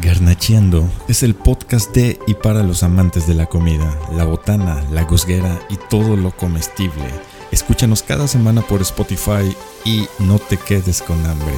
[0.00, 5.04] Garnacheando es el podcast de y para los amantes de la comida, la botana, la
[5.04, 7.04] gusguera y todo lo comestible.
[7.50, 11.54] Escúchanos cada semana por Spotify y no te quedes con hambre.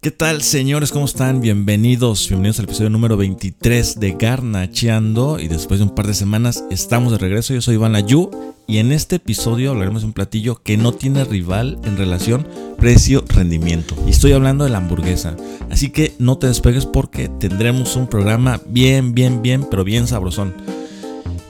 [0.00, 0.90] ¿Qué tal, señores?
[0.90, 1.40] ¿Cómo están?
[1.40, 5.38] Bienvenidos, bienvenidos al episodio número 23 de Garnacheando.
[5.38, 7.54] Y después de un par de semanas estamos de regreso.
[7.54, 8.30] Yo soy Iván Ayu
[8.70, 12.46] y en este episodio hablaremos de un platillo que no tiene rival en relación
[12.76, 13.96] precio-rendimiento.
[14.06, 15.34] Y estoy hablando de la hamburguesa.
[15.70, 20.54] Así que no te despegues porque tendremos un programa bien, bien, bien, pero bien sabrosón.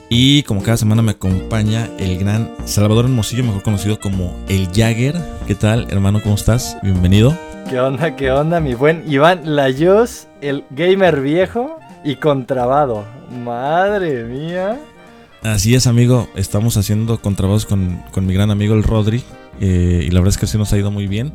[0.07, 5.15] Y como cada semana me acompaña el gran Salvador Hermosillo, mejor conocido como el Jagger.
[5.45, 6.21] ¿Qué tal, hermano?
[6.23, 6.77] ¿Cómo estás?
[6.83, 7.37] Bienvenido.
[7.69, 13.03] ¿Qué onda, qué onda, mi buen Iván Layos, el gamer viejo y contrabado?
[13.43, 14.79] Madre mía.
[15.43, 16.27] Así es, amigo.
[16.35, 19.23] Estamos haciendo contrabados con, con mi gran amigo el Rodri.
[19.61, 21.33] eh, y la verdad es que sí nos ha ido muy bien.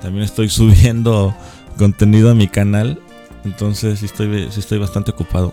[0.00, 1.34] También estoy subiendo
[1.78, 3.00] contenido a mi canal.
[3.44, 5.52] Entonces sí estoy, sí estoy bastante ocupado.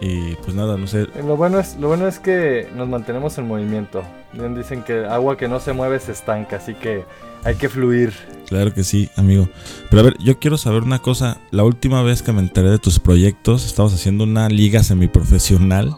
[0.00, 1.06] Y pues nada, no sé.
[1.24, 4.02] Lo bueno es, lo bueno es que nos mantenemos en movimiento.
[4.32, 7.04] Bien dicen que agua que no se mueve se estanca, así que
[7.44, 8.12] hay que fluir.
[8.48, 9.48] Claro que sí, amigo.
[9.90, 11.38] Pero a ver, yo quiero saber una cosa.
[11.52, 15.96] La última vez que me enteré de tus proyectos, estabas haciendo una liga semiprofesional.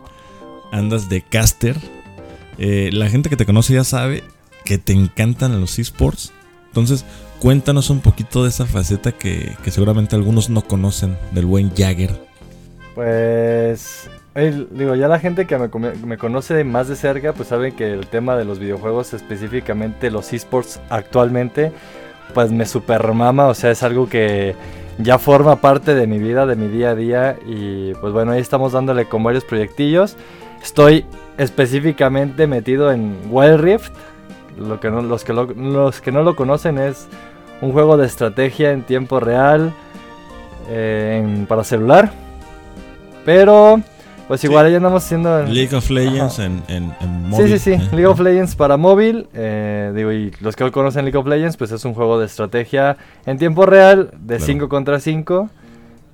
[0.74, 1.76] Andas de caster.
[2.58, 4.24] Eh, la gente que te conoce ya sabe
[4.64, 6.32] que te encantan los esports.
[6.66, 7.04] Entonces,
[7.38, 12.10] cuéntanos un poquito de esa faceta que, seguramente algunos no conocen del buen Jagger.
[12.96, 14.10] Pues,
[14.72, 18.36] digo, ya la gente que me conoce más de cerca, pues sabe que el tema
[18.36, 21.70] de los videojuegos, específicamente los esports actualmente,
[22.34, 24.56] pues me supermama, o sea, es algo que
[24.98, 28.40] ya forma parte de mi vida, de mi día a día, y pues bueno, ahí
[28.40, 30.16] estamos dándole con varios proyectillos.
[30.64, 31.04] Estoy
[31.36, 33.92] específicamente metido en Wild Rift,
[34.58, 37.06] lo que no, los, que lo- los que no lo conocen es
[37.60, 39.72] un juego de estrategia en tiempo real
[40.70, 42.10] eh, en- para celular.
[43.26, 43.80] Pero,
[44.26, 44.46] pues Sí.
[44.46, 45.42] igual ahí andamos haciendo...
[45.44, 47.48] League of Legends en, en, en Sí, móvil.
[47.48, 47.88] sí, sí, ¿eh?
[47.92, 49.28] League of Legends para móvil.
[49.34, 52.96] eh, digo, y los que conocen League of Legends, pues es un juego de estrategia
[53.26, 54.44] en tiempo real, de Claro.
[54.46, 55.50] 5 contra 5.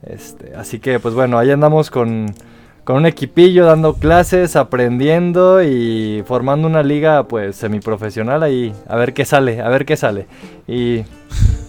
[0.03, 2.35] Este, así que, pues bueno, ahí andamos con,
[2.85, 8.73] con un equipillo dando clases, aprendiendo y formando una liga, pues semiprofesional ahí.
[8.89, 10.27] A ver qué sale, a ver qué sale.
[10.67, 11.03] Y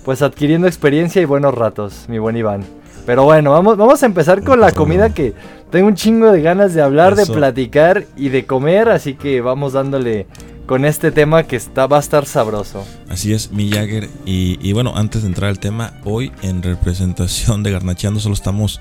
[0.03, 2.63] pues adquiriendo experiencia y buenos ratos, mi buen Iván.
[3.05, 5.33] Pero bueno, vamos, vamos a empezar con la comida que
[5.71, 7.33] tengo un chingo de ganas de hablar, Eso.
[7.33, 10.27] de platicar y de comer, así que vamos dándole
[10.67, 12.85] con este tema que está, va a estar sabroso.
[13.09, 14.07] Así es, mi Jagger.
[14.25, 18.79] Y, y bueno, antes de entrar al tema, hoy en representación de Garnacheando solo estamos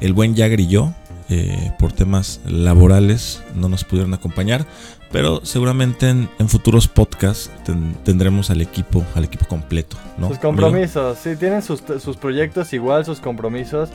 [0.00, 0.92] el buen Jagger y yo.
[1.28, 4.64] Eh, por temas laborales no nos pudieron acompañar.
[5.10, 10.28] Pero seguramente en, en futuros podcasts ten- tendremos al equipo, al equipo completo, ¿no?
[10.28, 13.90] sus compromisos, sí, tienen sus, sus proyectos igual, sus compromisos.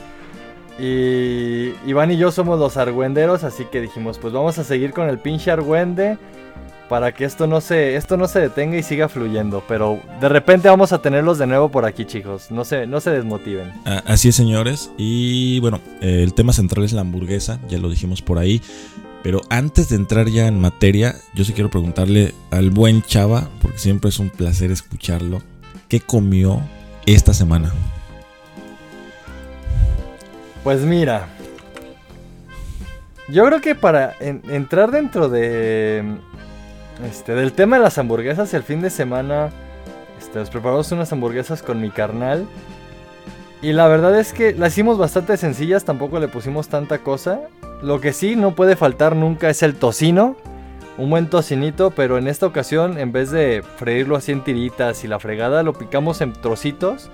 [0.79, 5.09] Y Iván y yo somos los argüenderos, así que dijimos, pues vamos a seguir con
[5.09, 6.19] el pinche argüende
[6.89, 10.69] para que esto no se esto no se detenga y siga fluyendo, pero de repente
[10.69, 12.49] vamos a tenerlos de nuevo por aquí, chicos.
[12.51, 13.71] No se no se desmotiven.
[14.05, 14.89] Así es, señores.
[14.97, 18.61] Y bueno, eh, el tema central es la hamburguesa, ya lo dijimos por ahí.
[19.23, 23.79] Pero antes de entrar ya en materia, yo sí quiero preguntarle al buen Chava, porque
[23.79, 25.41] siempre es un placer escucharlo,
[25.89, 26.61] ¿qué comió
[27.05, 27.73] esta semana?
[30.63, 31.27] Pues mira,
[33.29, 36.03] yo creo que para en- entrar dentro de
[37.03, 39.49] este del tema de las hamburguesas el fin de semana
[40.19, 42.47] este, nos preparamos unas hamburguesas con mi carnal
[43.61, 47.41] y la verdad es que las hicimos bastante sencillas, tampoco le pusimos tanta cosa.
[47.81, 50.35] Lo que sí no puede faltar nunca es el tocino,
[50.97, 55.07] un buen tocinito, pero en esta ocasión en vez de freírlo así en tiritas y
[55.07, 57.09] la fregada lo picamos en trocitos.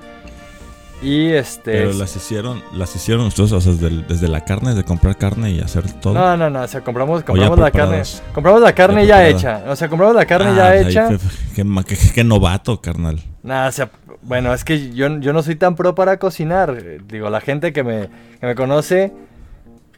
[1.04, 4.84] Y este Pero las hicieron, las hicieron ustedes, o sea, desde, desde la carne, de
[4.86, 6.14] comprar carne y hacer todo.
[6.14, 8.02] No, no, no, o sea, compramos, compramos la carne.
[8.34, 9.64] Compramos la carne Ya hecha.
[9.68, 11.10] O sea, compramos la carne Ah, ya hecha.
[11.10, 11.18] Qué,
[11.56, 13.20] qué ma- qué- qué novato, carnal.
[13.44, 13.90] Nada, o sea,
[14.22, 16.82] bueno, es que yo, yo no soy tan pro para cocinar.
[17.06, 18.08] Digo, la gente que me,
[18.40, 19.12] que me conoce,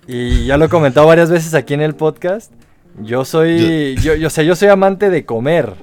[0.08, 2.52] y ya lo he comentado varias veces aquí en el podcast,
[3.04, 5.74] yo soy, yo, yo, o sea, yo soy amante de comer.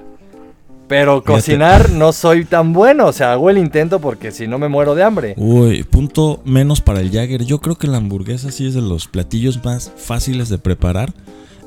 [0.93, 4.67] Pero cocinar no soy tan bueno, o sea, hago el intento porque si no me
[4.67, 5.33] muero de hambre.
[5.37, 7.45] Uy, punto menos para el Jagger.
[7.45, 11.11] Yo creo que la hamburguesa sí es de los platillos más fáciles de preparar.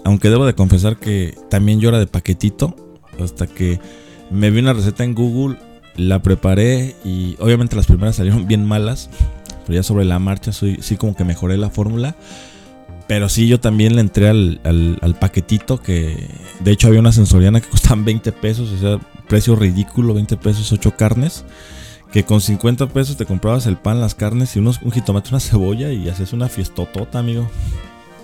[0.05, 2.77] Aunque debo de confesar que también yo era de paquetito.
[3.21, 3.81] Hasta que
[4.31, 5.59] me vi una receta en Google,
[5.97, 9.11] la preparé y obviamente las primeras salieron bien malas.
[9.67, 12.15] Pero ya sobre la marcha soy, sí como que mejoré la fórmula.
[13.09, 16.29] Pero sí, yo también le entré al, al- al paquetito que
[16.61, 18.99] de hecho había una sensoriana que costaban 20 pesos, o sea,
[19.29, 21.45] precio ridículo, 20 pesos, 8 carnes.
[22.13, 25.41] que con 50 pesos te comprabas el pan, las carnes y unos, un jitomate, una
[25.41, 27.49] cebolla y hacías una fiestotota, amigo.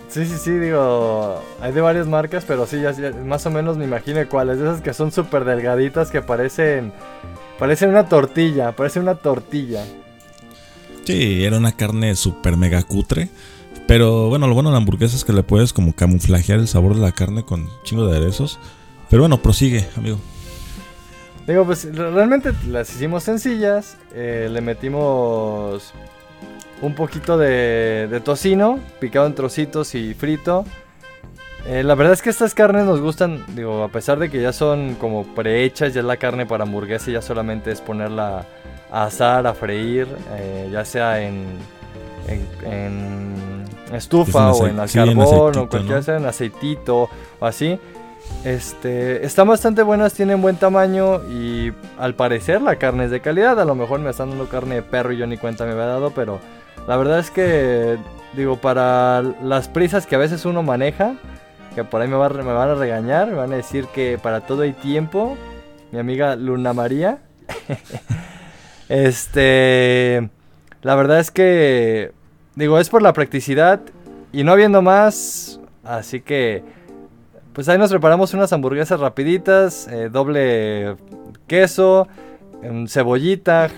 [0.08, 2.92] Sí, sí, sí, digo, hay de varias marcas, pero sí, ya,
[3.24, 4.58] más o menos me imagino cuáles.
[4.58, 6.92] Esas que son súper delgaditas que parecen,
[7.58, 9.84] parecen una tortilla, parecen una tortilla.
[11.04, 13.30] Sí, era una carne súper mega cutre.
[13.86, 16.94] Pero bueno, lo bueno de la hamburguesa es que le puedes como camuflajear el sabor
[16.94, 18.58] de la carne con chingo de aderezos.
[19.10, 20.18] Pero bueno, prosigue, amigo.
[21.46, 23.98] Digo, pues realmente las hicimos sencillas.
[24.14, 25.92] Eh, le metimos
[26.82, 30.64] un poquito de, tocino, picado en trocitos y frito.
[31.66, 34.52] Eh, la verdad es que estas carnes nos gustan, digo, a pesar de que ya
[34.52, 38.46] son como prehechas, ya es la carne para hamburguesa, ya solamente es ponerla
[38.90, 41.44] a asar, a freír, eh, ya sea en,
[42.64, 43.61] en,
[43.96, 47.08] estufa o en el carbón o cualquier sea en aceitito
[47.40, 47.78] o así.
[48.44, 53.60] Este, están bastante buenas, tienen buen tamaño y al parecer la carne es de calidad.
[53.60, 55.86] A lo mejor me están dando carne de perro y yo ni cuenta me había
[55.86, 56.40] dado, pero
[56.88, 57.98] la verdad es que,
[58.34, 61.14] digo, para las prisas que a veces uno maneja,
[61.74, 64.72] que por ahí me, van a regañar, me van a decir que para todo hay
[64.72, 65.36] tiempo.
[65.92, 67.18] Mi amiga Luna María.
[68.88, 70.28] este,
[70.82, 72.12] la verdad es que,
[72.54, 73.80] digo, es por la practicidad
[74.32, 76.62] y no habiendo más, así que
[77.52, 80.96] pues ahí nos preparamos unas hamburguesas rapiditas, eh, doble
[81.46, 82.08] queso,
[82.88, 83.70] cebollita,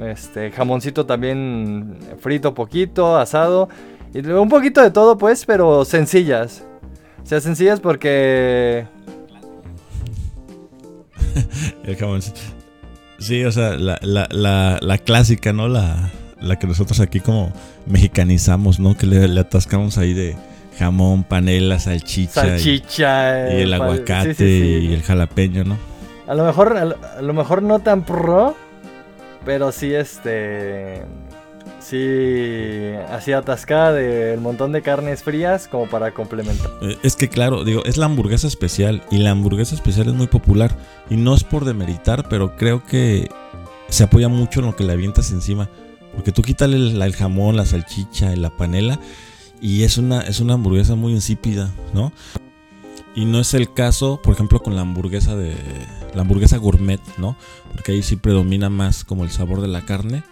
[0.00, 3.68] este, jamoncito también frito poquito, asado.
[4.14, 6.64] Y un poquito de todo pues, pero sencillas.
[7.22, 8.86] O sea, sencillas porque...
[11.84, 12.40] El jamoncito.
[13.18, 15.68] Sí, o sea, la, la, la, clásica, ¿no?
[15.68, 16.10] La,
[16.42, 17.52] la que nosotros aquí como
[17.86, 18.96] mexicanizamos, ¿no?
[18.96, 20.36] Que le atascamos ahí de
[20.78, 22.42] jamón, panela, salchicha.
[22.42, 23.54] Salchicha.
[23.54, 25.78] Y, el aguacate y el jalapeño, ¿no?
[26.26, 28.56] A lo mejor, a lo mejor no tan pro,
[29.44, 31.02] pero sí este...
[31.80, 36.70] Sí, así atascada del montón de carnes frías como para complementar.
[36.80, 40.28] Eh, es que claro, digo, es la hamburguesa especial y la hamburguesa especial es muy
[40.28, 40.70] popular
[41.10, 43.28] y no es por demeritar, pero creo que
[43.88, 45.68] se apoya mucho en lo que le avientas encima.
[46.14, 48.98] Porque tú quítale el, el jamón, la salchicha y la panela
[49.62, 52.12] y es una, es una hamburguesa muy insípida, ¿no?
[53.14, 55.54] Y no es el caso, por ejemplo, con la hamburguesa de
[56.14, 57.36] la hamburguesa gourmet, ¿no?
[57.70, 60.24] Porque ahí sí predomina más como el sabor de la carne.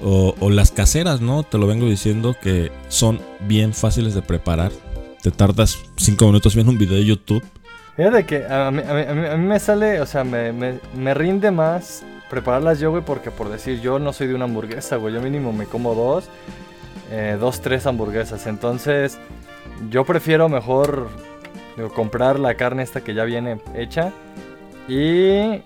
[0.00, 1.42] O, las caseras, ¿no?
[1.42, 4.70] Te lo vengo diciendo que son bien fáciles de preparar.
[5.22, 7.42] Te tardas 5 minutos viendo un video de YouTube.
[7.96, 8.80] Fíjate que a mí,
[9.38, 13.98] me sale, o sea, me, me, rinde más prepararlas yo, güey, porque por decir, yo
[13.98, 15.14] no soy de una hamburguesa, güey.
[15.14, 16.28] Yo mínimo me como dos
[17.10, 18.46] eh, dos, tres hamburguesas.
[18.46, 19.18] Entonces,
[19.90, 21.08] yo prefiero mejor
[21.94, 24.12] comprar la carne esta que ya viene hecha.
[24.88, 25.62] Y.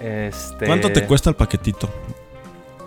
[0.00, 0.66] Este.
[0.66, 1.88] ¿Cuánto te cuesta el paquetito?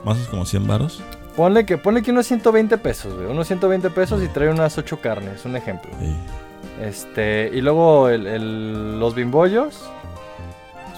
[0.04, 1.02] ¿Más o como 100 varos?
[1.36, 5.46] Ponle que, ponle que unos 120 pesos, Unos 120 pesos y trae unas 8 carnes,
[5.46, 5.92] un ejemplo.
[6.82, 7.50] Este.
[7.54, 9.90] Y luego los bimbollos.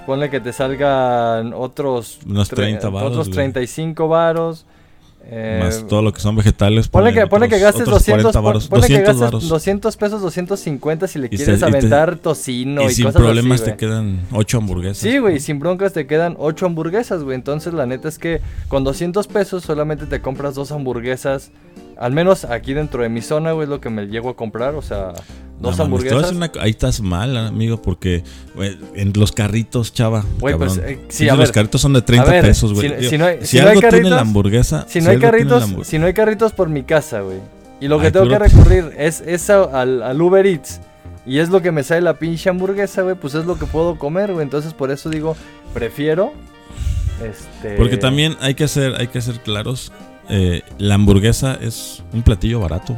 [0.08, 2.20] Ponle que te salgan otros.
[2.26, 3.12] Unos 30 varos.
[3.12, 4.66] Otros 35 varos.
[5.30, 6.88] Eh, Más todo lo que son vegetales.
[6.88, 12.90] Ponle que, que gastes 200, 200, pesos, 250 si le quieres aventar tocino y, y
[12.92, 15.00] sin problemas te quedan 8 hamburguesas.
[15.00, 17.36] Sí, güey, sin broncas te quedan 8 hamburguesas, güey.
[17.36, 18.40] Entonces la neta es que
[18.70, 21.52] con 200 pesos solamente te compras dos hamburguesas.
[22.00, 24.76] Al menos aquí dentro de mi zona, güey, es lo que me llego a comprar.
[24.76, 25.14] O sea,
[25.60, 26.34] Dos hamburguesas.
[26.60, 28.24] ahí estás mal, amigo, porque
[28.94, 30.24] en los carritos, chava.
[30.40, 33.10] Güey, pues, eh, sí, los carritos son de 30 pesos, güey.
[33.10, 34.86] Si, no hay, si, algo tiene la hamburguesa.
[34.88, 37.40] Si no, hay carritos, si no hay carritos por mi casa, güey.
[37.80, 40.80] Y lo que tengo que recurrir es, es al, al, Uber Eats.
[41.26, 43.16] Y es lo que me sale la pinche hamburguesa, güey.
[43.16, 44.44] Pues es lo que puedo comer, güey.
[44.44, 45.36] Entonces por eso digo,
[45.74, 46.34] prefiero.
[47.24, 47.76] Este...
[47.76, 49.92] Porque también hay que hacer, hay que ser claros.
[50.30, 52.98] Eh, la hamburguesa es un platillo barato.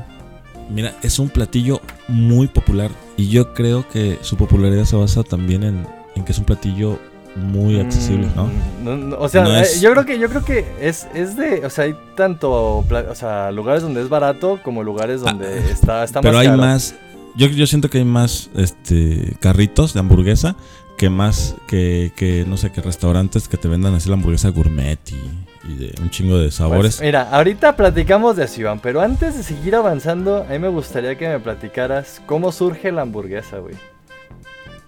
[0.70, 5.64] Mira, es un platillo muy popular y yo creo que su popularidad se basa también
[5.64, 5.88] en,
[6.26, 7.00] que es un platillo
[7.36, 9.18] muy mm, accesible, ¿no?
[9.18, 11.96] o sea, eh, yo creo que yo creo que es, es de, o sea, hay
[12.16, 16.50] tanto, o sea, lugares donde es barato como lugares donde ah, está, está pero hay
[16.50, 16.96] más,
[17.36, 20.56] yo, yo siento que hay más, este, carritos de hamburguesa
[20.98, 25.00] que más que, que no sé, que restaurantes que te vendan así la hamburguesa gourmet
[25.10, 26.98] y y de un chingo de sabores.
[26.98, 30.70] Pues, mira, ahorita platicamos de eso, Iván, pero antes de seguir avanzando, a mí me
[30.70, 33.76] gustaría que me platicaras cómo surge la hamburguesa, güey.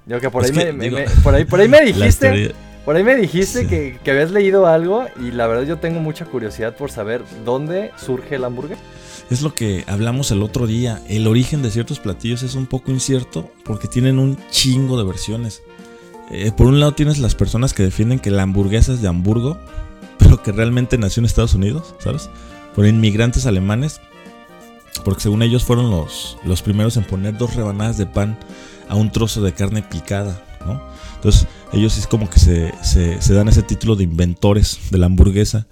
[0.05, 2.53] Yo que por, ahí, me, por, ahí, por ahí me dijiste,
[2.85, 6.25] por ahí me dijiste que, que, habías leído algo y la verdad yo tengo mucha
[6.25, 8.81] curiosidad por saber dónde surge la hamburguesa.
[9.29, 11.01] Es lo que hablamos el otro día.
[11.07, 15.61] El origen de ciertos platillos es un poco incierto porque tienen un chingo de versiones.
[16.31, 19.57] Eh, por un lado tienes las personas que defienden que la hamburguesa es de Hamburgo,
[20.31, 22.29] pero que realmente nació en Estados Unidos, ¿sabes?
[22.73, 23.99] Por inmigrantes alemanes,
[25.03, 28.39] porque según ellos fueron los, los primeros en poner dos rebanadas de pan
[28.87, 30.81] a un trozo de carne picada, ¿no?
[31.15, 35.67] Entonces ellos es como que se, se, dan ese título de inventores de la hamburguesa.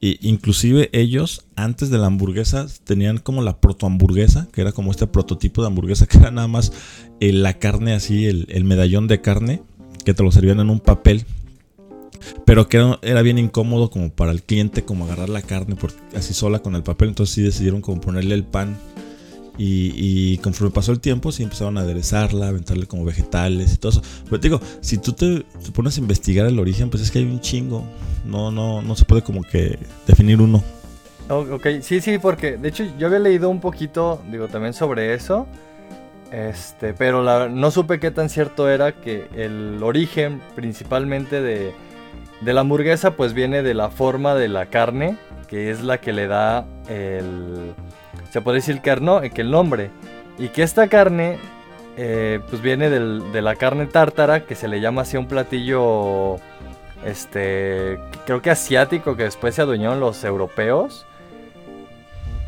[0.00, 5.08] E inclusive ellos, antes de la hamburguesa, tenían como la protohamburguesa, que era como este
[5.08, 6.72] prototipo de hamburguesa, que era nada más
[7.18, 9.64] eh, la carne así, el, el medallón de carne,
[10.04, 11.26] que te lo servían en un papel
[12.44, 15.76] pero que era, bien incómodo como para el cliente como agarrar la carne
[16.14, 17.08] así sola con el papel.
[17.08, 18.76] Entonces sí decidieron como ponerle el pan.
[19.58, 24.02] Y, conforme pasó el tiempo, sí empezaron a aderezarla, aventarle como vegetales y todo eso.
[24.24, 27.40] Pero digo, si tú te, pones a investigar el origen, pues es que hay un
[27.40, 27.84] chingo.
[28.26, 30.62] No, no, no se puede como que definir uno.
[31.28, 35.46] Ok, sí, sí, porque de hecho yo había leído un poquito, digo, también sobre eso.
[36.30, 41.72] Este, pero no supe qué tan cierto era que el origen principalmente de,
[42.40, 45.16] de la hamburguesa pues viene de la forma de la carne,
[45.48, 47.74] que es la que le da el...
[48.30, 49.90] Se puede decir que, que el nombre.
[50.38, 51.38] Y que esta carne
[51.96, 56.36] eh, pues viene de la carne tártara, que se le llama así un platillo,
[57.04, 61.06] este, creo que asiático, que después se adueñaron los europeos.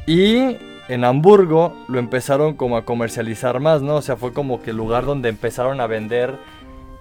[0.06, 0.56] Y
[0.88, 3.96] en Hamburgo lo empezaron como a comercializar más, ¿no?
[3.96, 6.34] O sea, fue como que el lugar donde empezaron a vender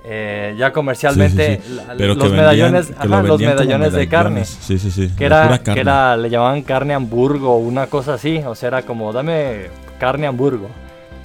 [0.04, 1.62] eh, ya comercialmente
[1.98, 4.46] los, medallones, los medallones de carne.
[4.46, 5.12] Sí, sí, sí.
[5.18, 8.42] Que era, que era, le llamaban carne hamburgo o una cosa así.
[8.46, 9.68] O sea, era como, dame
[10.00, 10.70] carne hamburgo.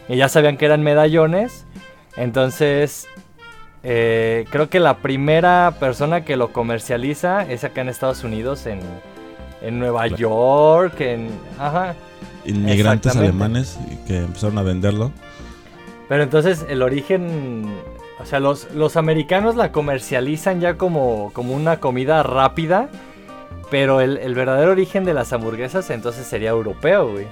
[0.08, 1.64] Y ya sabían que eran medallones.
[2.16, 3.08] Entonces,
[3.84, 8.80] eh, creo que la primera persona que lo comercializa es acá en Estados Unidos, en,
[9.60, 11.30] en Nueva York, en...
[11.58, 11.94] Ajá.
[12.44, 15.12] Inmigrantes alemanes que empezaron a venderlo.
[16.08, 17.72] Pero entonces el origen
[18.22, 22.88] o sea, los, los americanos la comercializan ya como, como una comida rápida.
[23.70, 27.26] Pero el, verdadero origen de las hamburguesas entonces sería europeo, güey.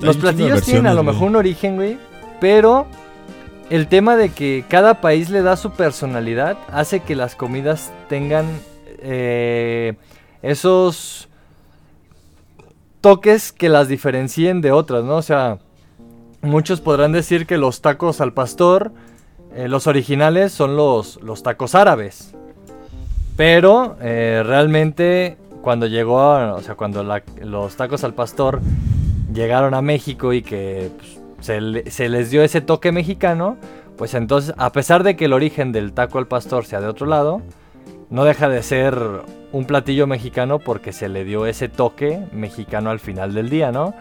[0.00, 1.98] los platillos tienen a lo mejor un origen, güey.
[2.40, 2.86] Pero
[3.68, 8.46] el tema de que cada país le da su personalidad hace que las comidas tengan
[9.02, 9.94] eh,
[10.40, 11.28] esos
[13.02, 15.16] toques que las diferencien de otras, ¿no?
[15.16, 15.58] O sea,
[16.40, 18.92] muchos podrán decir que los tacos al pastor
[19.54, 22.34] eh, los originales son los, los tacos árabes.
[23.36, 26.16] Pero eh, realmente cuando llegó,
[26.54, 27.02] o sea, cuando
[27.42, 28.60] los tacos al pastor
[29.32, 33.56] llegaron a México y que pues, se, se, les dio ese toque mexicano,
[33.96, 37.06] pues entonces, a pesar de que el origen del taco al pastor sea de otro
[37.06, 37.42] lado,
[38.08, 38.98] no deja de ser
[39.52, 43.94] un platillo mexicano porque se le dio ese toque mexicano al final del día, ¿no?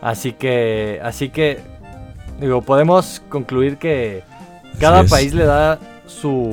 [0.00, 1.58] Así que, así que,
[2.40, 4.22] digo, podemos concluir que
[4.78, 6.52] cada país le da su,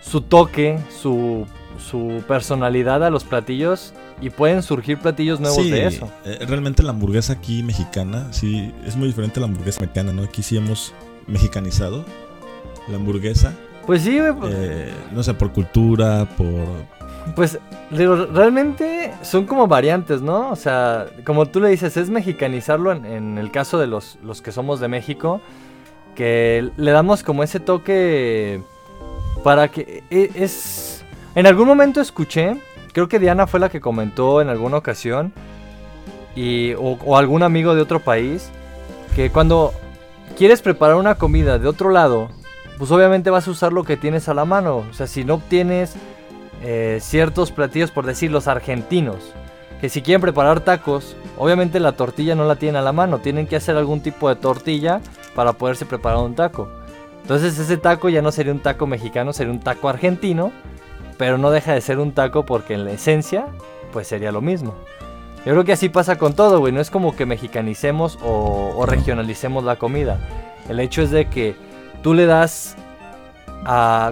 [0.00, 1.46] su toque, su,
[1.78, 6.10] su personalidad a los platillos y pueden surgir platillos nuevos de eso.
[6.24, 10.22] Eh, realmente la hamburguesa aquí mexicana, sí, es muy diferente a la hamburguesa mexicana, ¿no?
[10.22, 10.92] Aquí sí hemos
[11.26, 12.04] mexicanizado
[12.88, 13.52] la hamburguesa.
[13.86, 16.98] Pues sí, eh, no sé, por cultura, por...
[17.34, 17.58] Pues,
[17.90, 20.50] digo, realmente son como variantes, ¿no?
[20.50, 24.42] O sea, como tú le dices, es mexicanizarlo en, en el caso de los, los
[24.42, 25.40] que somos de México
[26.18, 28.60] que le damos como ese toque
[29.44, 31.04] para que e, es
[31.36, 32.56] en algún momento escuché
[32.92, 35.32] creo que Diana fue la que comentó en alguna ocasión
[36.34, 38.50] y o, algún amigo de otro país
[39.14, 39.72] que cuando
[40.36, 42.30] quieres preparar una comida de otro lado
[42.78, 44.78] pues obviamente vas a usar lo que tienes a la mano.
[44.90, 45.94] O sea si no obtienes
[46.64, 49.34] eh, ciertos platillos por decir los argentinos
[49.80, 53.18] que si quieren preparar tacos obviamente la tortilla no la tienen a la mano.
[53.18, 55.00] Tienen que hacer algún tipo de tortilla
[55.38, 56.66] para poderse preparar un taco.
[57.22, 60.50] Entonces ese taco ya no sería un taco mexicano, sería un taco argentino,
[61.16, 63.46] pero no deja de ser un taco porque en la esencia
[63.92, 64.74] pues sería lo mismo.
[65.46, 66.72] Yo creo que así pasa con todo, güey.
[66.72, 70.18] No es como que mexicanicemos o, regionalicemos la comida.
[70.68, 71.54] El hecho es de que
[72.02, 72.74] tú le das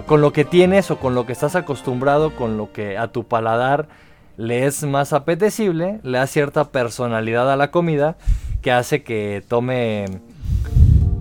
[0.05, 3.25] con lo que tienes o con lo que estás acostumbrado, con lo que a tu
[3.25, 3.89] paladar
[4.37, 8.15] le es más apetecible, le da cierta personalidad a la comida
[8.61, 10.05] que hace que tome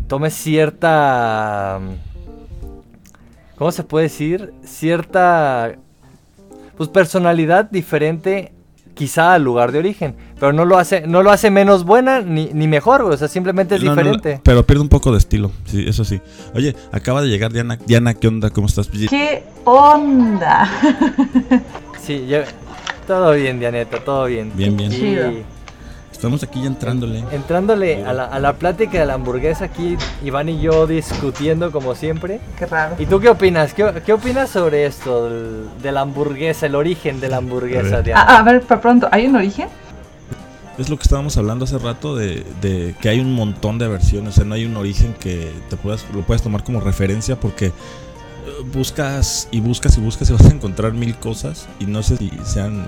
[0.08, 1.80] tome cierta...
[3.56, 4.52] ¿Cómo se puede decir?
[4.64, 5.76] Cierta...
[6.76, 8.52] Pues personalidad diferente
[8.96, 10.16] quizá al lugar de origen.
[10.40, 13.80] Pero no lo hace, no lo hace menos buena ni, mejor, o sea, simplemente es
[13.82, 14.40] diferente.
[14.42, 16.20] pero pierde un poco de estilo, sí, eso sí.
[16.54, 17.78] Oye, acaba de llegar Diana.
[17.86, 18.50] Diana, ¿qué onda?
[18.50, 18.88] ¿Cómo estás?
[18.88, 20.68] ¿Qué onda?
[22.02, 22.26] sí,
[23.06, 24.52] todo bien, Dianeta, todo bien.
[24.54, 24.90] Bien, bien.
[24.90, 25.55] Chido.
[26.16, 27.22] Estamos aquí ya entrándole.
[27.30, 31.94] Entrándole a la, a la plática de la hamburguesa aquí, Iván y yo discutiendo como
[31.94, 32.40] siempre.
[32.58, 32.96] Qué raro.
[32.98, 33.74] ¿Y tú qué opinas?
[33.74, 37.96] ¿Qué, qué opinas sobre esto del- de la hamburguesa, el origen de la hamburguesa?
[37.96, 38.04] ver.
[38.04, 39.68] de Ah, a ver, para pronto, ¿hay un origen?
[40.78, 44.30] Es lo que estábamos hablando hace rato de, de que hay un montón de versiones,
[44.30, 47.66] o sea, no hay un origen que te puedas, lo puedas tomar como referencia porque
[47.66, 47.72] eh,
[48.74, 52.30] buscas y buscas y buscas y vas a encontrar mil cosas y no sé si
[52.44, 52.86] sean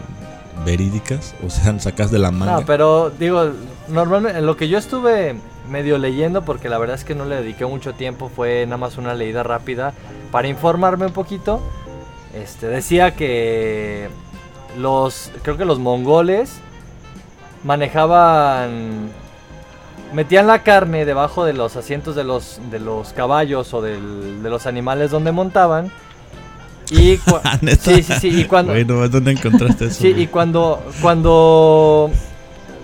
[0.65, 2.61] verídicas o sean sacas de la manga.
[2.61, 3.53] No, pero digo,
[3.89, 5.37] normalmente lo que yo estuve
[5.69, 8.97] medio leyendo, porque la verdad es que no le dediqué mucho tiempo, fue nada más
[8.99, 9.93] una leída rápida
[10.31, 11.61] para informarme un poquito.
[12.35, 14.09] Este decía que
[14.77, 16.61] los, creo que los mongoles
[17.65, 19.11] manejaban,
[20.13, 24.67] metían la carne debajo de los asientos de los, de los caballos o de los
[24.67, 25.91] animales donde montaban.
[26.91, 28.73] Y Ah, sí, sí, sí, y cuando,
[29.09, 29.99] ¿dónde encontraste eso?
[30.01, 32.11] Sí, y cuando, cuando,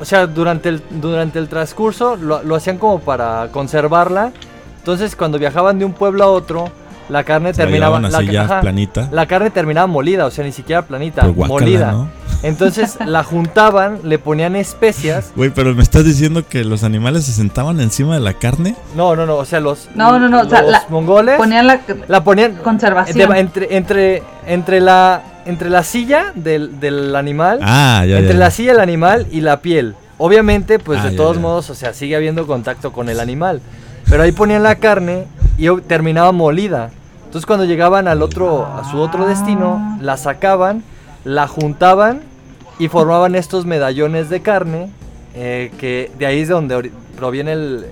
[0.00, 4.32] o sea, durante el, durante el transcurso lo, lo hacían como para conservarla.
[4.78, 6.70] Entonces, cuando viajaban de un pueblo a otro,
[7.08, 9.08] la carne Se la terminaba, la, así ya ajá, planita.
[9.12, 11.92] la carne terminaba molida, o sea, ni siquiera planita, Pues guácala, molida.
[11.92, 12.08] ¿no?
[12.42, 15.32] Entonces la juntaban, le ponían especias.
[15.36, 18.74] Güey, pero me estás diciendo que los animales se sentaban encima de la carne.
[18.96, 21.66] No, no, no, o sea, los, No, no, no, o sea, los la- mongoles Ponían
[21.66, 23.30] la la ponían conservación.
[23.30, 27.60] de- entre, entre, entre la, entre la silla del, del animal.
[27.62, 28.50] Ah, ya, entre ya, la ya.
[28.50, 29.94] silla, el animal y la piel.
[30.18, 31.42] Obviamente, pues Ah, de ya, todos ya.
[31.42, 33.60] modos, o sea, sigue habiendo contacto con el animal.
[34.08, 35.24] Pero ahí ponían la carne
[35.58, 36.90] y terminaba molida.
[37.26, 40.84] Entonces cuando llegaban al otro, a su otro destino, la sacaban,
[41.24, 42.20] la juntaban
[42.78, 44.90] y formaban estos medallones de carne.
[45.34, 47.86] eh, que de ahí es de donde proviene el,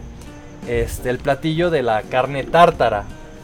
[0.68, 3.02] este, el platillo de la carne tártara.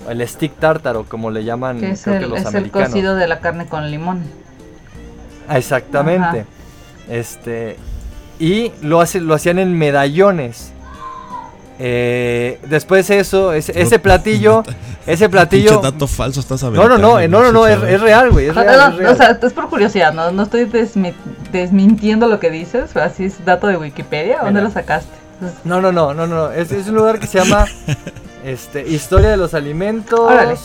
[0.09, 2.89] El stick tártaro, como le llaman que es creo que el, los es el americanos.
[2.91, 4.23] cocido de la carne con limón.
[5.49, 6.41] Ah, Exactamente.
[6.41, 6.45] Ajá.
[7.09, 7.77] Este.
[8.39, 10.73] Y lo, hace, lo hacían en medallones.
[11.81, 14.65] Eh, después eso, ese, ese platillo,
[15.07, 15.71] ese platillo.
[15.81, 18.47] Pinche dato falso estás No, no, no, eh, no, no, no, es, es real, güey,
[18.47, 19.13] es real, no, es real.
[19.13, 21.15] O sea, es por curiosidad, no, no estoy desmi-
[21.53, 24.41] desmintiendo lo que dices, así es dato de Wikipedia.
[24.43, 25.11] ¿Dónde lo sacaste?
[25.65, 27.65] No, no, no, no, no, es, es un lugar que se llama
[28.45, 30.19] este, Historia de los Alimentos.
[30.19, 30.57] Órale.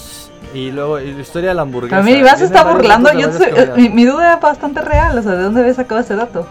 [0.55, 1.95] Y luego y la Historia de la hamburguesa.
[1.97, 3.11] Pero mira, Iván se está burlando.
[3.13, 3.77] Yo comidas.
[3.77, 5.17] mi, mi duda era bastante real.
[5.17, 6.47] O sea, ¿de dónde había sacado ese dato?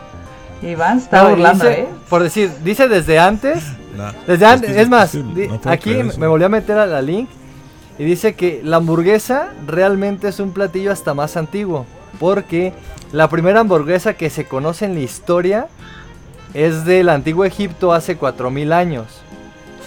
[0.63, 1.89] Iván se está No, burlando, dice- ¿eh?
[2.09, 3.63] Por decir, dice desde antes
[4.27, 7.29] Desde antes, es más, no aquí me volví a meter a la link
[7.99, 11.87] y dice que la hamburguesa realmente es un platillo hasta más antiguo.
[12.19, 12.73] Porque
[13.13, 15.67] la primera hamburguesa que se conoce en la historia
[16.55, 19.07] es del antiguo Egipto hace 4000 años.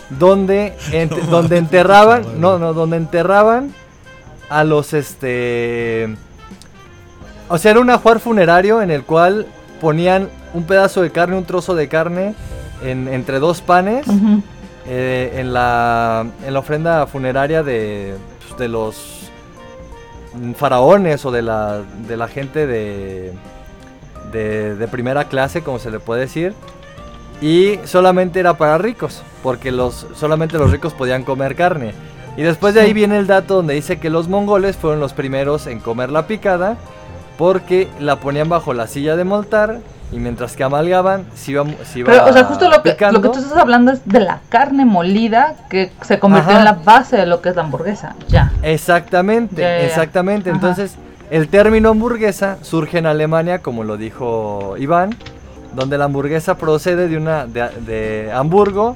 [0.09, 3.73] Donde, ent- No donde enterraban, no, no, donde enterraban
[4.49, 6.15] a los este.
[7.47, 9.45] O sea, era un ajuar funerario en el cual
[9.81, 12.33] ponían un pedazo de carne, un trozo de carne
[12.83, 14.05] en- entre dos panes
[14.87, 18.15] eh, en, la, en la ofrenda funeraria de,
[18.47, 19.29] pues, de los
[20.55, 23.31] faraones o de la, de la gente de,
[24.31, 26.53] de, de primera clase, como se le puede decir.
[27.41, 31.93] Y solamente era para ricos, porque los, solamente los ricos podían comer carne.
[32.37, 35.67] Y después de ahí viene el dato donde dice que los mongoles fueron los primeros
[35.67, 36.77] en comer la picada,
[37.37, 39.79] porque la ponían bajo la silla de montar
[40.11, 43.19] y mientras que amalgaban, se iba, se iba Pero, o sea, justo lo que, picando.
[43.19, 46.59] lo que tú estás hablando es de la carne molida que se convirtió Ajá.
[46.59, 48.15] en la base de lo que es la hamburguesa.
[48.27, 48.51] Ya.
[48.61, 49.85] Exactamente, Ya, ya, ya.
[49.85, 50.49] exactamente.
[50.51, 50.57] Ajá.
[50.57, 50.95] Entonces,
[51.31, 55.15] el término hamburguesa surge en Alemania, como lo dijo Iván,
[55.73, 58.95] donde la hamburguesa procede de una de, de Hamburgo,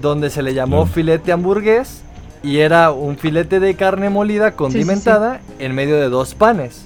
[0.00, 0.92] donde se le llamó Claro.
[0.92, 2.02] filete hamburgués
[2.42, 6.84] y era un filete de carne molida condimentada en medio de dos panes.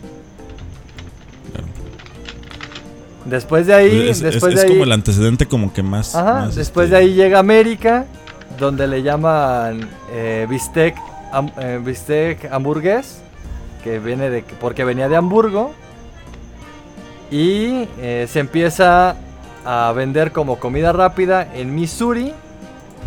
[3.29, 6.15] Después de ahí, es, es- después es de ahí, como el antecedente como que más...
[6.15, 8.07] Ajá, más, después este, de ahí llega América,
[8.59, 10.97] donde le llaman eh, bistec,
[11.33, 13.21] ham- eh, bistec hamburgués,
[13.85, 15.73] que viene de porque venía de Hamburgo,
[17.31, 19.17] y eh, se empieza
[19.65, 22.33] a vender como comida rápida en Missouri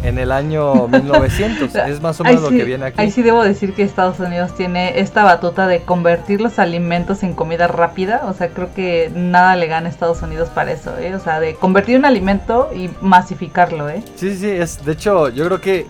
[0.03, 1.75] en el año 1900.
[1.87, 3.01] es más o Ahí menos sí- lo que viene aquí.
[3.01, 7.33] Ahí sí debo decir que Estados Unidos tiene esta batuta de convertir los alimentos en
[7.33, 8.21] comida rápida.
[8.25, 11.13] O sea, creo que nada le gana a Estados Unidos para eso, ¿eh?
[11.15, 14.03] O sea, de convertir un alimento y masificarlo, ¿eh?
[14.15, 15.85] Sí, sí, sí, es, de hecho, yo creo que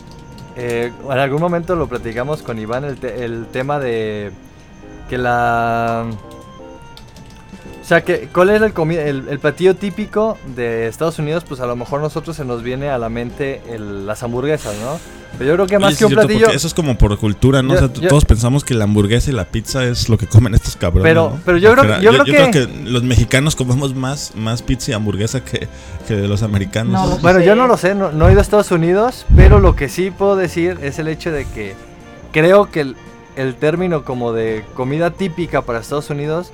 [0.57, 4.31] eh, en algún momento lo platicamos con Iván, el, te- el tema de
[5.09, 6.05] que la...
[7.91, 11.43] O sea, que, ¿cuál es el, el, el platillo típico de Estados Unidos?
[11.45, 14.97] Pues a lo mejor nosotros se nos viene a la mente el- las hamburguesas, ¿no?
[15.37, 16.45] Pero yo creo que más Oye, que un es cierto, platillo...
[16.45, 17.73] porque Eso es como por cultura, ¿no?
[17.73, 20.25] Yo- o sea, yo- todos pensamos que la hamburguesa y la pizza es lo que
[20.25, 21.03] comen estos cabrones.
[21.11, 21.39] Pero- ¿no?
[21.43, 25.43] pero yo creo- Porque yo creo que- los mexicanos comemos más, más pizza y hamburguesa
[25.43, 25.67] que,
[26.07, 26.93] que los americanos.
[26.93, 27.45] No, Bueno, Sí.
[27.45, 30.11] yo no lo sé, no, no he ido a Estados Unidos, pero lo que sí
[30.11, 31.75] puedo decir es el hecho de que
[32.31, 32.95] creo que el,
[33.35, 36.53] el término como de comida típica para Estados Unidos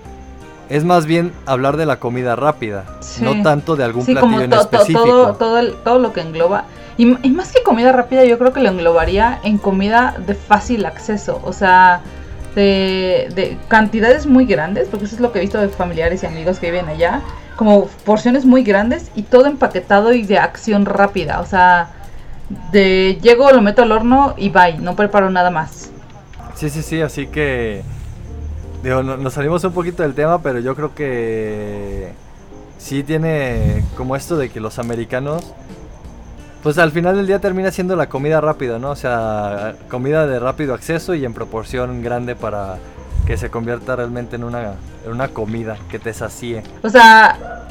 [0.69, 3.23] es más bien hablar de la comida rápida, Sí.
[3.23, 5.03] no tanto de algún Sí, platillo como en to- específico.
[5.06, 6.65] todo, todo, el- todo lo que engloba.
[6.99, 11.39] Y más que comida rápida, yo creo que lo englobaría en comida de fácil acceso.
[11.43, 12.01] O sea,
[12.56, 16.25] de, de cantidades muy grandes, porque eso es lo que he visto de familiares y
[16.25, 17.21] amigos que viven allá.
[17.56, 21.39] Como porciones muy grandes y todo empaquetado y de acción rápida.
[21.39, 21.89] O sea,
[22.71, 25.91] de llego, lo meto al horno y bye, no preparo nada más.
[26.56, 27.84] Sí, sí, sí, así que
[28.88, 32.12] no- nos salimos un poquito del tema, pero yo creo que
[32.78, 35.54] sí tiene como esto de que los americanos
[36.63, 38.89] pues al final del día termina siendo la comida rápida, ¿no?
[38.91, 42.78] O sea, comida de rápido acceso y en proporción grande para
[43.26, 44.73] que se convierta realmente en una,
[45.06, 46.63] en una comida que te sacie.
[46.84, 47.67] O sea,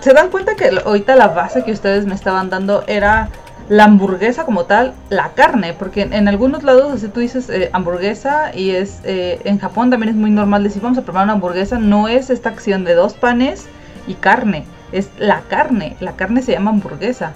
[0.00, 3.30] se dan cuenta que ahorita la base que ustedes me estaban dando era
[3.68, 7.68] la hamburguesa como tal, la carne, porque en, en algunos lados, así tú dices eh,
[7.72, 11.32] hamburguesa y es eh, en Japón también es muy normal decir vamos a preparar una
[11.34, 13.66] hamburguesa, no es esta acción de dos panes
[14.06, 17.32] y carne, es la carne, la carne se llama hamburguesa.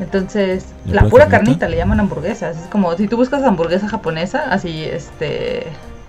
[0.00, 1.36] Entonces, ¿La pura pura carnita?
[1.38, 2.50] carnita le llaman hamburguesa.
[2.50, 5.66] Es como si tú buscas hamburguesa japonesa, así, este,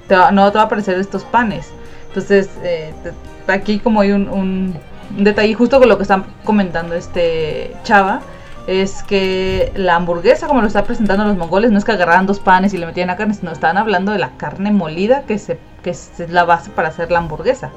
[0.07, 1.67] te va- no te va a aparecer estos panes.
[2.07, 4.75] Entonces, eh, te- aquí como hay un, un-
[5.17, 8.21] un detalle justo con lo que están comentando este Chava,
[8.67, 12.39] es que la hamburguesa como lo está presentando los mongoles no es que agarraran dos
[12.39, 15.59] panes y le metían la carne, sino están hablando de la carne molida que, se,
[15.83, 17.71] es la base para hacer la hamburguesa.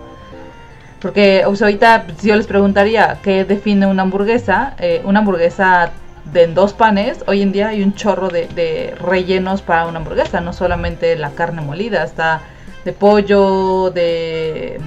[1.01, 5.91] Porque ahorita si yo les preguntaría qué define una hamburguesa, eh, una hamburguesa
[6.33, 9.99] de en dos panes, hoy en día hay un chorro de, de rellenos para una
[9.99, 12.41] hamburguesa, no solamente la carne molida, está
[12.85, 14.81] de pollo, de...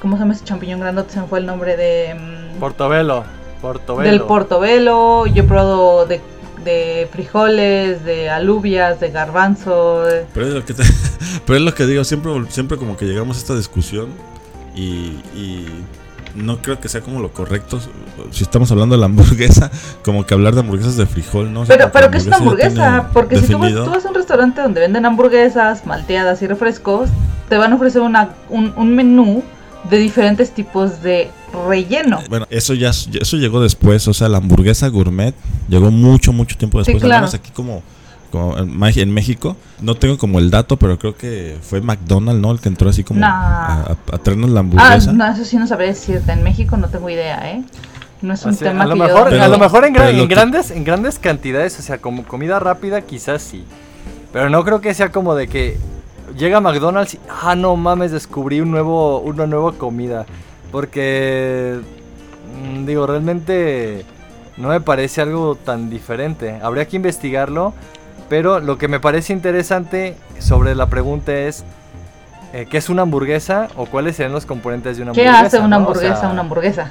[0.00, 1.12] ¿Cómo se llama ese champiñón grandote?
[1.12, 2.14] Se me fue el nombre de...
[2.14, 3.24] mm, Portobelo,
[3.60, 4.10] portobelo.
[4.10, 6.20] del portobelo, yo he probado de,
[6.64, 10.02] de frijoles, de alubias, de garbanzo.
[10.04, 10.82] de- Pero es lo que, te-
[11.46, 14.08] pero es lo que digo, siempre, siempre como que llegamos a esta discusión
[14.74, 15.66] y, y
[16.34, 17.80] no creo que sea como lo correcto.
[18.30, 19.70] Si estamos hablando de la hamburguesa,
[20.04, 21.62] como que hablar de hamburguesas de frijol, ¿no?
[21.62, 23.08] O sea, Pero, pero ¿qué es una hamburguesa?
[23.12, 23.84] Porque si tú vas, definido.
[23.84, 27.08] tú vas a un restaurante donde venden hamburguesas, malteadas y refrescos,
[27.48, 29.42] te van a ofrecer una, un, un menú
[29.90, 31.30] de diferentes tipos de
[31.68, 32.20] relleno.
[32.28, 35.34] Bueno, eso ya eso llegó después, o sea, la hamburguesa gourmet
[35.68, 37.02] llegó mucho, mucho tiempo Sí, después.
[37.04, 37.20] Al claro.
[37.22, 37.82] menos aquí como,
[38.30, 42.50] como en México, no tengo como el dato, pero creo que fue McDonald's, ¿no?
[42.52, 43.28] El que entró así como Nah.
[43.28, 45.12] a, a- a traernos la Ah, hamburguesa.
[45.12, 46.32] no, eso sí no sabría decirte.
[46.32, 47.62] En México no tengo idea, ¿eh?
[48.22, 49.30] No es un O sea, tema a lo que mejor, yo...
[49.30, 53.02] Pero- a lo mejor en, gran- grandes, en grandes cantidades, o sea, como comida rápida,
[53.02, 53.64] quizás sí.
[54.32, 55.76] Pero no creo que sea como de que
[56.36, 60.26] llega McDonald's y, ah, no mames, descubrí un nuevo, una nueva comida.
[60.72, 61.80] Porque,
[62.62, 64.04] mm, digo, realmente
[64.56, 66.58] no me parece algo tan diferente.
[66.62, 67.72] Habría que investigarlo.
[68.28, 71.62] Pero lo que me parece interesante sobre la pregunta es,
[72.52, 75.46] eh, ¿qué es una hamburguesa o cuáles serían los componentes de una ¿Qué hamburguesa?
[75.46, 75.76] hace una no?
[75.76, 76.90] O hamburguesa sea, una hamburguesa?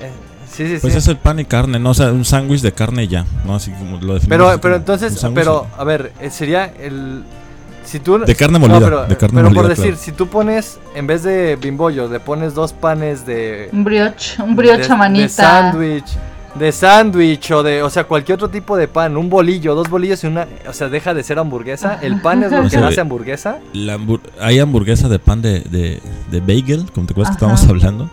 [0.00, 0.10] eh,
[0.50, 0.98] sí, sí, Pues sí.
[0.98, 1.90] es el pan y carne, ¿no?
[1.90, 3.54] O sea, un sándwich de carne y ya, ¿no?
[3.54, 7.22] Así como lo definimos Pero, pero entonces, pero, a ver, eh, sería el...
[7.84, 8.18] Si tú...
[8.18, 9.98] De carne molida, pero, de carne pero por molida, decir, claro.
[10.02, 13.68] si tú pones, en vez de bimbollo, le pones dos panes de...
[13.72, 15.24] Un brioche, un brioche de- manita.
[15.24, 16.16] De sándwich,
[16.54, 20.22] de sándwich o de, o sea, cualquier otro tipo de pan, un bolillo, dos bolillos
[20.24, 21.98] y una, o sea, deja de ser hamburguesa.
[22.02, 23.58] El pan es lo O que sea, hace hamburguesa.
[23.72, 27.66] La hambur- hay hamburguesa de pan de, de, de bagel, como te acuerdas que estábamos
[27.68, 28.10] hablando.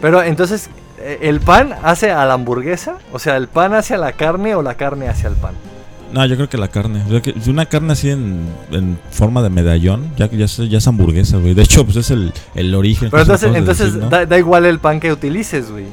[0.00, 2.96] Pero entonces, eh, ¿el pan hace a la hamburguesa?
[3.12, 5.54] O sea, ¿el pan hace a la carne o la carne hacia el pan?
[6.12, 7.02] No, yo creo que la carne.
[7.06, 10.56] O sea, que si una carne así en, en forma de medallón, ya, ya, es,
[10.56, 11.54] ya es hamburguesa, güey.
[11.54, 13.10] De hecho, pues es el, el origen.
[13.10, 14.08] Pero se entonces, entonces decir, ¿no?
[14.10, 15.84] da, da igual el pan que utilices, güey.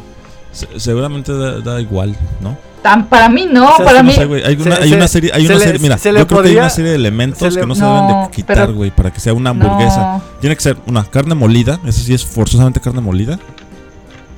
[0.52, 2.56] Se- seguramente da, da igual, ¿no?
[2.84, 4.14] Tan, para mí no, O sea, es para no mí...
[4.14, 5.98] sé, güey, hay, una, Se- hay se- una serie, hay se una le- serie, mira,
[5.98, 8.08] se yo creo que hay una serie de elementos se le- que no se No,
[8.08, 10.00] deben de quitar, pero- güey, para que sea una hamburguesa.
[10.18, 10.22] No.
[10.42, 13.40] Tiene que ser una carne molida, eso sí es forzosamente carne molida.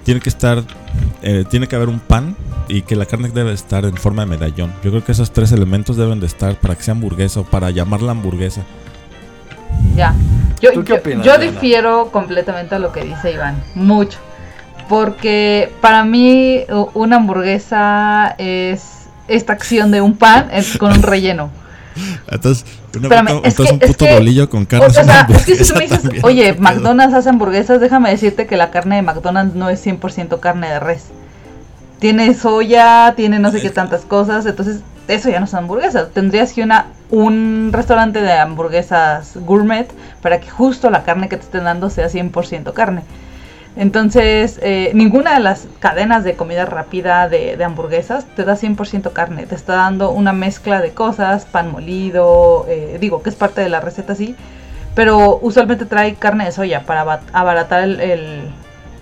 [0.05, 0.63] Tiene que estar,
[1.21, 2.37] eh, tiene que haber un pan
[2.69, 4.71] y que la carne debe estar en forma de medallón.
[4.83, 7.71] Yo creo que esos tres elementos deben de estar para que sea hamburguesa o para
[7.71, 8.61] llamarla hamburguesa.
[9.95, 10.15] Ya.
[10.61, 13.61] Yo, ¿Tú qué yo- opinas, yo difiero completamente a lo que dice Iván.
[13.75, 14.19] Mucho.
[14.87, 16.61] Porque para mí
[16.93, 21.49] una hamburguesa es esta acción de un pan es con un relleno.
[22.29, 22.65] Entonces,
[23.01, 24.87] Espérame, es que- un es puto que- bolillo con carne.
[24.87, 26.53] es una sea, es que si hamburguesa me dices, también, oye.
[26.59, 30.79] McDonald's hace hamburguesas, déjame decirte que la carne de McDonald's no es 100% carne de
[30.79, 31.05] res.
[31.99, 36.09] Tiene soya, tiene no sé qué tantas cosas, entonces eso ya no son hamburguesas.
[36.13, 39.87] Tendrías que una un restaurante de hamburguesas gourmet
[40.21, 43.03] para que justo la carne que te estén dando sea 100% carne.
[43.77, 49.11] Entonces, eh, ninguna de las cadenas de comida rápida de, de hamburguesas te da 100%
[49.11, 49.45] carne.
[49.45, 53.69] Te está dando una mezcla de cosas, pan molido, eh, digo que es parte de
[53.69, 54.35] la receta, sí.
[54.95, 58.49] Pero usualmente trae carne de soya para aba- abaratar el- el-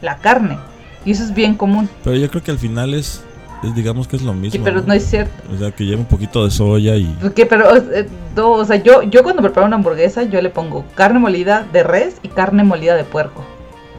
[0.02, 0.58] la carne.
[1.06, 1.88] Y eso es bien común.
[2.04, 3.24] Pero yo creo que al final es,
[3.62, 4.54] es, digamos que es lo mismo.
[4.54, 4.88] Sí, pero ¿no?
[4.88, 5.32] no es cierto.
[5.54, 7.16] O sea, que lleva un poquito de soya y...
[7.36, 7.46] ¿Qué?
[7.46, 11.20] Pero, eh, no, o sea, yo, yo cuando preparo una hamburguesa, yo le pongo carne
[11.20, 13.46] molida de res y carne molida de puerco.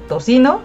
[0.09, 0.61] Tocino,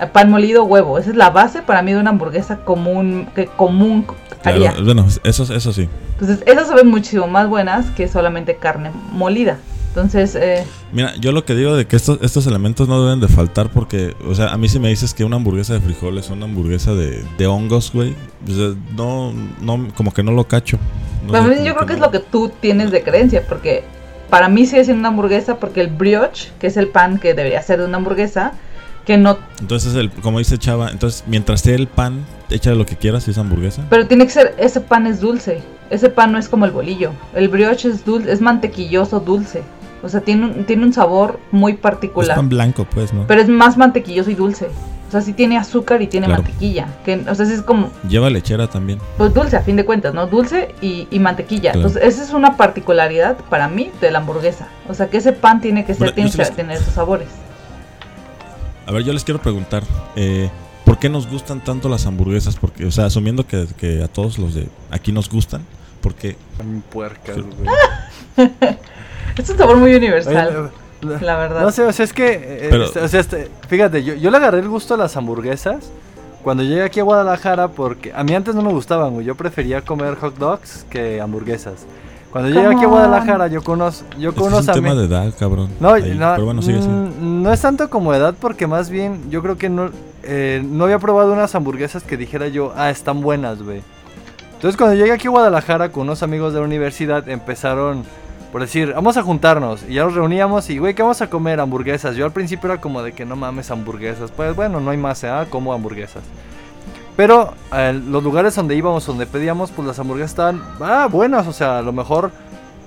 [0.00, 0.98] eh, pan molido, huevo.
[0.98, 4.06] Esa es la base para mí de una hamburguesa común, que común
[4.44, 4.70] haría.
[4.70, 5.88] Claro, bueno, eso, eso sí.
[6.12, 9.58] Entonces, esas saben muchísimo más buenas que solamente carne molida.
[9.88, 13.26] Entonces, eh, Mira, yo lo que digo de que estos, estos elementos no deben de
[13.26, 16.44] faltar porque, o sea, a mí si me dices que una hamburguesa de frijoles, una
[16.44, 18.14] hamburguesa de, de hongos, güey,
[18.46, 20.78] o sea, no, no, como que no lo cacho.
[21.26, 22.06] No sé, yo creo que es no.
[22.06, 23.84] lo que tú tienes de creencia, porque
[24.30, 27.62] para mí sigue siendo una hamburguesa porque el brioche, que es el pan que debería
[27.62, 28.52] ser de una hamburguesa,
[29.06, 32.96] que no Entonces, el, como dice Chava, entonces mientras sea el pan, échale lo que
[32.96, 33.82] quieras si es hamburguesa.
[33.88, 35.62] Pero tiene que ser, ese pan es dulce.
[35.88, 37.12] Ese pan no es como el bolillo.
[37.34, 39.62] El brioche es dulce, es mantequilloso dulce.
[40.02, 42.36] O sea, tiene un, tiene un sabor muy Es particular.
[42.36, 43.26] pan blanco, pues, ¿no?
[43.26, 44.68] Pero es más mantequilloso y dulce.
[45.08, 46.42] O sea, sí tiene azúcar y tiene Claro.
[46.42, 46.86] mantequilla.
[47.04, 48.98] Que, o sea, sí es como Lleva lechera también.
[49.16, 50.26] pues dulce a fin de cuentas, ¿no?
[50.26, 51.72] Dulce y, y mantequilla.
[51.72, 51.88] Claro.
[51.88, 54.68] Entonces, esa es una particularidad para mí de la hamburguesa.
[54.88, 57.28] O sea, que ese pan tiene que ser, Bueno, tiene que les- tener esos sabores.
[58.86, 59.82] A ver, yo les quiero preguntar,
[60.16, 60.50] eh,
[60.84, 62.56] ¿por qué nos gustan tanto las hamburguesas?
[62.56, 65.62] Porque, o sea, asumiendo que, que a todos los de aquí nos gustan,
[66.02, 66.36] porque
[66.90, 68.48] puercas, güey.
[69.36, 70.68] Es un sabor muy universal, Oye,
[71.02, 71.62] la- verdad.
[71.62, 72.32] No sé, o sea, es que.
[72.32, 75.16] eh, Pero- este, o sea, este, fíjate, yo, yo le agarré el gusto a las
[75.16, 75.90] hamburguesas
[76.42, 79.26] cuando llegué aquí a Guadalajara porque a mí antes no me gustaban, güey.
[79.26, 81.86] Yo prefería comer hot dogs que hamburguesas.
[82.32, 82.88] Cuando llegué aquí a.
[82.88, 84.04] Guadalajara, yo conozco.
[84.18, 85.70] Yo es, que es un tema de edad, cabrón.
[85.80, 86.88] No, Ahí, no, pero bueno, sigue así.
[86.88, 89.90] mm, no es tanto como edad porque más bien yo creo que no,
[90.22, 93.80] eh, no había probado unas hamburguesas que dijera yo, ah, están buenas, güey.
[94.54, 98.02] Entonces cuando llegué aquí a Guadalajara con unos amigos de la universidad empezaron
[98.52, 101.60] por decir, vamos a juntarnos y ya nos reuníamos y, güey, ¿qué vamos a comer?
[101.60, 102.16] Hamburguesas.
[102.16, 104.30] Yo al principio era como de que no mames hamburguesas.
[104.30, 105.30] Pues bueno, no hay más, ¿eh?
[105.50, 106.22] Como hamburguesas.
[107.16, 111.46] Pero eh, los lugares donde íbamos, donde pedíamos, pues las hamburguesas estaban ah, buenas.
[111.46, 112.30] O sea, a lo mejor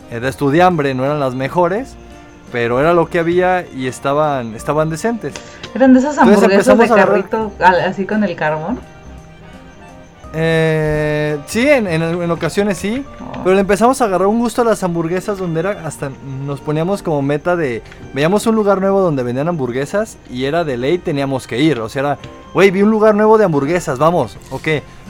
[0.10, 1.96] eh, de estudiambre no eran las mejores,
[2.52, 5.34] pero era lo que había y estaban, estaban decentes.
[5.76, 8.80] Eran de esas Entonces hamburguesas de agarrar- carrito así con el carbón.
[10.34, 13.04] Eh, sí, en, en- en ocasiones sí.
[13.20, 13.44] Oh.
[13.44, 16.12] Pero le empezamos a agarrar un gusto a las hamburguesas donde era hasta
[16.46, 17.82] nos poníamos como meta de
[18.14, 21.90] veíamos un lugar nuevo donde vendían hamburguesas y era de ley teníamos que ir, o
[21.90, 22.18] sea, era,
[22.54, 24.68] güey, vi un lugar nuevo de hamburguesas, vamos, ok.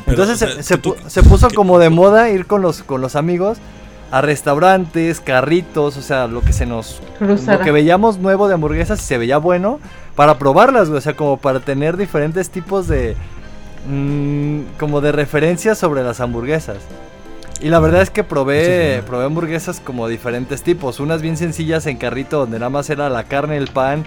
[0.07, 2.81] Entonces o se- sea, se, tú- pu- se puso como de moda ir con los
[2.83, 3.57] con los amigos
[4.11, 7.57] a restaurantes, carritos, o sea, lo que se nos Cruzara.
[7.59, 9.79] lo que veíamos nuevo de hamburguesas y se veía bueno
[10.15, 13.15] para probarlas, güey, o sea, como para tener diferentes tipos de
[13.87, 16.77] mm, como de referencias sobre las hamburguesas.
[17.61, 20.99] Y la verdad es que probé, probé hamburguesas como diferentes tipos.
[20.99, 24.03] Unas bien sencillas en carrito donde nada más era la carne, el pan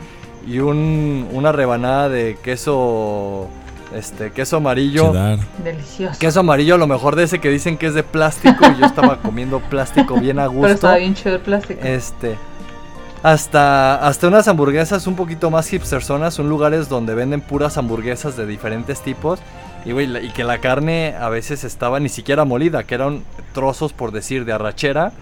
[0.46, 3.48] y un, una rebanada de queso,
[3.94, 5.12] este, queso amarillo.
[5.62, 6.18] Delicioso.
[6.18, 8.64] Queso amarillo, a lo mejor de ese que dicen que es de plástico.
[8.76, 10.62] y yo estaba comiendo plástico bien a gusto.
[10.62, 11.80] Pero estaba bien chido el plástico.
[11.84, 12.36] Este.
[13.24, 16.34] Hasta, hasta unas hamburguesas un poquito más hipsterzonas.
[16.34, 19.40] Son lugares donde venden puras hamburguesas de diferentes tipos.
[19.86, 24.12] Y, y que la carne a veces estaba ni siquiera molida, que eran trozos, por
[24.12, 25.12] decir, de arrachera.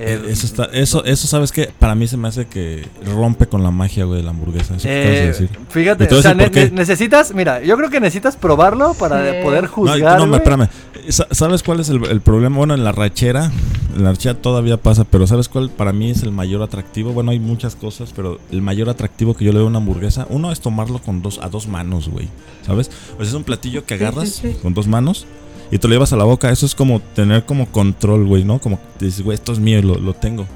[0.00, 3.46] Eh, Eh, eso está, eso, eso sabes que para mí se me hace que rompe
[3.46, 4.76] con la magia, güey, de la hamburguesa.
[4.76, 5.50] Eso que acabas de eh, decir.
[5.70, 9.38] fíjate, o sea, ne- necesitas, mira, yo creo que necesitas probarlo para Sí.
[9.42, 10.18] poder No, juzgar.
[10.18, 10.38] no, me- güey.
[10.40, 10.68] espérame.
[11.08, 12.56] Sa- ¿Sabes cuál es el, el problema?
[12.58, 13.50] Bueno, en la rachera,
[13.96, 17.12] en la rachera todavía pasa, pero ¿sabes cuál para mí es el mayor atractivo?
[17.12, 20.26] Bueno, hay muchas cosas, pero el mayor atractivo que yo le veo a una hamburguesa,
[20.30, 22.28] uno es tomarlo con dos, a dos manos, güey.
[22.66, 22.90] ¿Sabes?
[23.14, 24.56] O sea, es un platillo que Sí, agarras sí, sí.
[24.62, 25.26] con dos manos
[25.70, 26.50] y te lo llevas a la boca.
[26.50, 28.58] Eso es como tener como control, güey, ¿no?
[28.58, 30.46] Como que dices, güey, esto es mío y lo, lo tengo.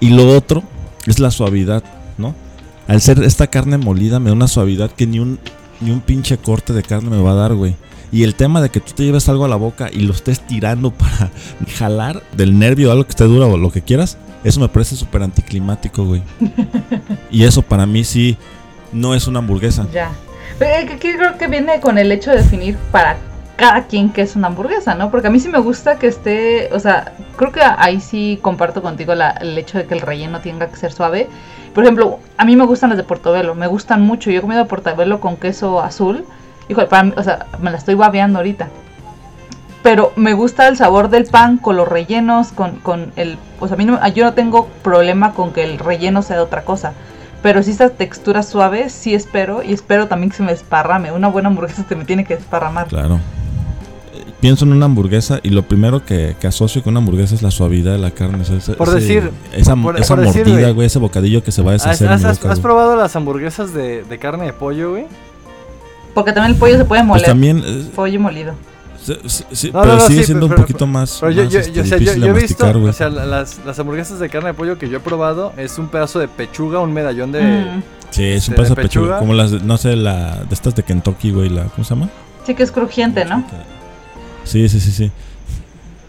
[0.00, 0.62] Y lo otro
[1.06, 1.84] es la suavidad,
[2.18, 2.34] ¿no?
[2.86, 5.38] Al ser esta carne molida me da una suavidad que ni un,
[5.80, 7.76] ni un pinche corte de carne me va a dar, güey.
[8.12, 10.46] Y el tema de que tú te lleves algo a la boca y lo estés
[10.46, 11.30] tirando para
[11.76, 15.22] jalar del nervio algo que esté duro o lo que quieras, eso me parece súper
[15.22, 16.22] anticlimático, güey.
[17.30, 18.36] y eso para mí sí
[18.92, 19.86] no es una hamburguesa.
[19.92, 20.12] Ya.
[20.58, 23.16] Pero eh, creo que viene con el hecho de definir para
[23.56, 25.10] cada quien que es una hamburguesa, ¿no?
[25.10, 28.82] Porque a mí sí me gusta que esté, o sea, creo que ahí sí comparto
[28.82, 31.28] contigo el hecho de que el relleno tenga que ser suave.
[31.74, 34.30] Por ejemplo, a mí me gustan las de Portobelo, me gustan mucho.
[34.30, 36.24] Yo he comido Portobelo con queso azul.
[36.68, 38.68] Híjole, o sea, me la estoy babeando ahorita.
[39.82, 43.38] Pero me gusta el sabor del pan con los rellenos, con, con el...
[43.60, 46.64] Sea, a mí no, yo no tengo problema con que el relleno sea de otra
[46.64, 46.92] cosa.
[47.42, 49.62] Pero si esa textura suave, sí espero.
[49.62, 51.12] Y espero también que se me desparrame.
[51.12, 52.86] Una buena hamburguesa se me tiene que desparramar.
[52.86, 53.20] Claro.
[54.44, 57.50] Pienso en una hamburguesa y lo primero que, que asocio con una hamburguesa es la
[57.50, 58.42] suavidad de la carne.
[58.42, 60.72] o sea, ese- Por ese- decir, esa, por- esa por mordida, güey.
[60.74, 62.60] güey, ese bocadillo que se va a ¿Has, deshacer en has- mi has- boca, has
[62.60, 65.06] probado las hamburguesas de, de carne de pollo, güey?
[66.12, 67.24] Porque también el pollo se puede Pues moler.
[67.24, 68.52] también, eh, Pollo molido.
[69.02, 71.32] sí, sí, sí, No, pero no, no, sigue sí, siendo pero- un poquito más, Pero
[71.32, 73.24] yo, más, yo, este, yo, o sea, yo, yo he visto, masticar, o sea, la-
[73.24, 76.28] las, las hamburguesas de carne de pollo que yo he probado es un pedazo de
[76.28, 77.40] pechuga, un medallón de...
[77.42, 77.82] Mm.
[78.10, 79.06] Sí, es un pedazo de pechuga.
[79.06, 79.18] pechuga.
[79.20, 82.10] Como las, de- no sé, la de estas de Kentucky, güey, la, ¿cómo se llama?
[82.46, 83.42] Sí que es crujiente, ¿no?
[84.44, 85.10] Sí, sí, sí, sí.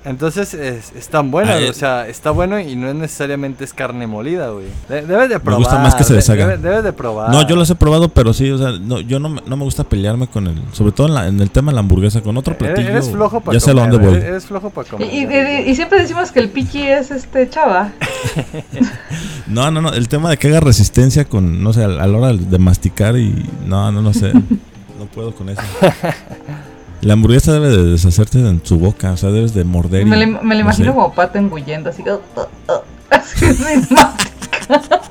[0.07, 1.67] Entonces es, es tan Ah, eh.
[1.67, 4.67] o sea, está bueno y no es necesariamente es carne molida, güey.
[4.87, 5.59] De- debes de probar.
[5.61, 6.45] gusta más que se de- deshaga.
[6.45, 7.31] debe- Debes de probar.
[7.31, 9.63] No, yo las he probado, pero sí, o sea, no, yo no, me- no me
[9.63, 12.37] gusta pelearme con el, sobre todo en, la- en el tema de la hamburguesa, con
[12.37, 12.89] otro Eres, platillo.
[12.89, 13.89] eres flojo para ya sé a comer.
[13.89, 14.15] dónde voy.
[14.17, 15.11] Eres, eres flojo para Y, comer.
[15.11, 17.91] y- y- y siempre decimos que el piqui es este chava.
[19.47, 22.17] No, no, no, el tema de que haga resistencia con, no sé, a, a la
[22.17, 24.33] hora de masticar y no, no, no sé,
[24.99, 25.61] no puedo con eso.
[27.05, 30.01] La hamburguesa debe de deshacerte en su boca, o sea, debes de morder.
[30.01, 30.95] y- Me, lo- me lo no imagino sé.
[30.95, 32.11] como pato engullendo, así que.
[32.11, 32.73] uh, uh,
[33.11, 35.01] así sin masticar.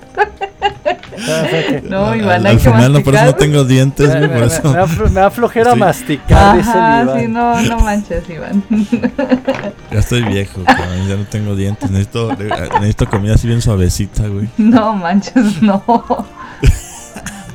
[1.89, 4.41] No, Iván, al, hay al que final no, por eso no tengo dientes, Me, por
[4.41, 4.77] me- eso.
[5.09, 5.79] me da, flojera Sí.
[5.79, 7.21] masticar, dice el Ajá, Iván.
[7.21, 8.63] sí, no, no manches, Iván.
[9.91, 14.49] Ya estoy viejo, cabrón, ya no tengo dientes, necesito, necesito comida así bien suavecita, güey.
[14.59, 15.83] No manches, no.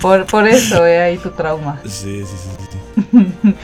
[0.02, 1.80] Por, por eso, eh, ahí tu trauma.
[1.84, 3.56] Sí, sí, sí, sí.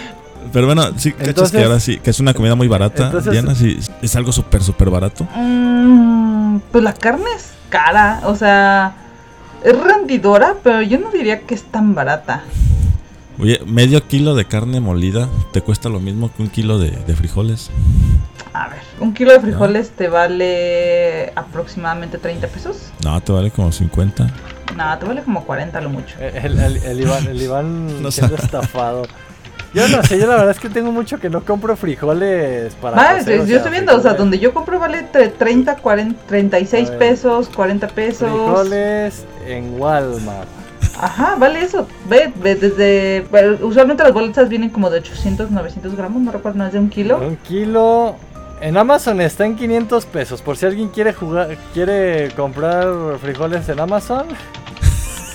[0.55, 3.33] Pero bueno, sí, cachas Entonces- que ahora sí, que es una comida muy barata, entonces-
[3.33, 5.27] Diana, sí, es algo súper, súper barato.
[5.35, 8.95] Mm, pues la carne es cara, o sea,
[9.65, 12.43] es rendidora, pero yo no diría que es tan barata.
[13.37, 17.15] Oye, medio kilo de carne molida te cuesta lo mismo que un kilo de, de
[17.17, 17.69] frijoles.
[18.53, 22.93] A ver, un kilo de frijoles te vale aproximadamente 30 pesos.
[23.03, 24.31] No, te vale como 50.
[24.77, 26.15] No, te vale como 40 a lo mucho.
[26.21, 29.03] El, el- el Iván, el Iván No siendo estafado.
[29.75, 33.17] Yo no sé, yo la verdad es que tengo mucho que no compro frijoles para.
[33.17, 36.21] Cocer, yo o sea, estoy viendo, o sea, donde yo compro vale entre 30, 40,
[36.27, 36.99] 36 A ver.
[36.99, 38.31] pesos, 40 pesos.
[38.31, 40.47] Frijoles en Walmart.
[40.97, 41.85] Ajá, vale eso.
[42.07, 43.25] Ve, ve desde.
[43.29, 46.79] bueno, usualmente las bolsas vienen como de 800, 900 gramos, no recuerdo, no es de
[46.79, 47.17] un kilo.
[47.17, 48.15] Un kilo.
[48.61, 50.41] En Amazon está en 500 pesos.
[50.41, 52.87] Por si alguien quiere jugar, quiere comprar
[53.21, 54.27] frijoles en Amazon,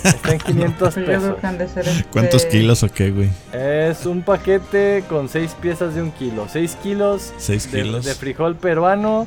[0.04, 1.34] está en 500 Yo pesos.
[1.76, 3.30] este- ¿Cuántos kilos o qué, güey?
[3.52, 6.46] Es un paquete con 6 piezas de un kilo.
[6.50, 8.04] 6 kilos 6 de, kilos.
[8.04, 9.26] de frijol peruano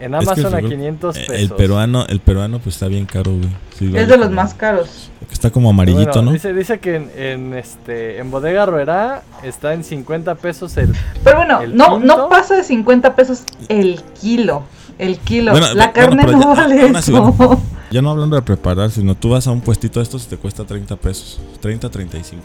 [0.00, 1.36] en Es que el Amazon a frijol- 500 Eh, pesos.
[1.42, 3.48] El peruano, el peruano pues está bien caro, güey.
[3.78, 5.10] Sí, vale Es de los como- más caros.
[5.30, 6.32] Está como amarillito, Bueno, ¿no?
[6.32, 10.92] Dice, dice que en, en, este en Bodega Ruera está en 50 pesos el.
[11.24, 12.16] Pero bueno, ¿El no, quinto?
[12.16, 14.64] no pasa de 50 pesos el kilo.
[15.02, 15.52] El kilo.
[15.52, 17.60] Bueno, la carne pero no ya- vale eso.
[17.90, 20.36] Ya no hablando de preparar, sino tú vas a un puestito de estos y te
[20.36, 21.40] cuesta 30 pesos.
[21.60, 22.42] 30, 35.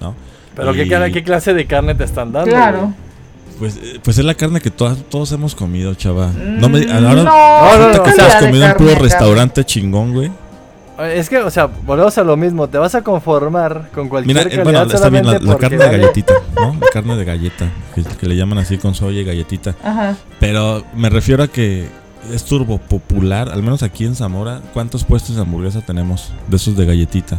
[0.00, 0.14] ¿No?
[0.54, 2.50] Pero ¿qué, Y- cara- qué clase de carne te están dando?
[2.50, 2.92] Claro.
[3.58, 6.30] Pues, eh, pues es la carne que todas, todos hemos comido, chava.
[6.34, 10.14] No me Mm, ahora, no, no, ahorita no, que has comido en puro restaurante chingón,
[10.14, 10.30] güey.
[11.02, 12.68] Es que, o sea, volvemos a lo mismo.
[12.68, 15.98] Te vas a conformar con cualquier Mira, eh, calidad bueno, está bien la, carne de
[15.98, 16.76] galletita, ¿no?
[16.80, 19.74] La carne de galleta, que, que le llaman así con soya y galletita.
[19.82, 20.16] Ajá.
[20.38, 21.88] Pero me refiero a que
[22.32, 24.60] es turbo popular, al menos aquí en Zamora.
[24.72, 27.38] ¿Cuántos puestos de hamburguesa tenemos de esos de galletita?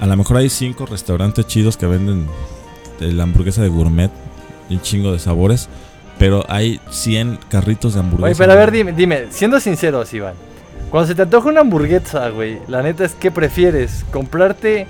[0.00, 2.26] A lo mejor hay cinco restaurantes chidos que venden
[3.00, 4.10] de la hamburguesa de gourmet
[4.68, 5.68] y un chingo de sabores.
[6.18, 8.26] Pero hay 100 carritos de hamburguesa.
[8.26, 10.34] Oye, pero a ver, dime, dime, siendo sinceros, Iván.
[10.90, 14.86] Cuando se te antoja una hamburguesa, güey, la neta es que prefieres comprarte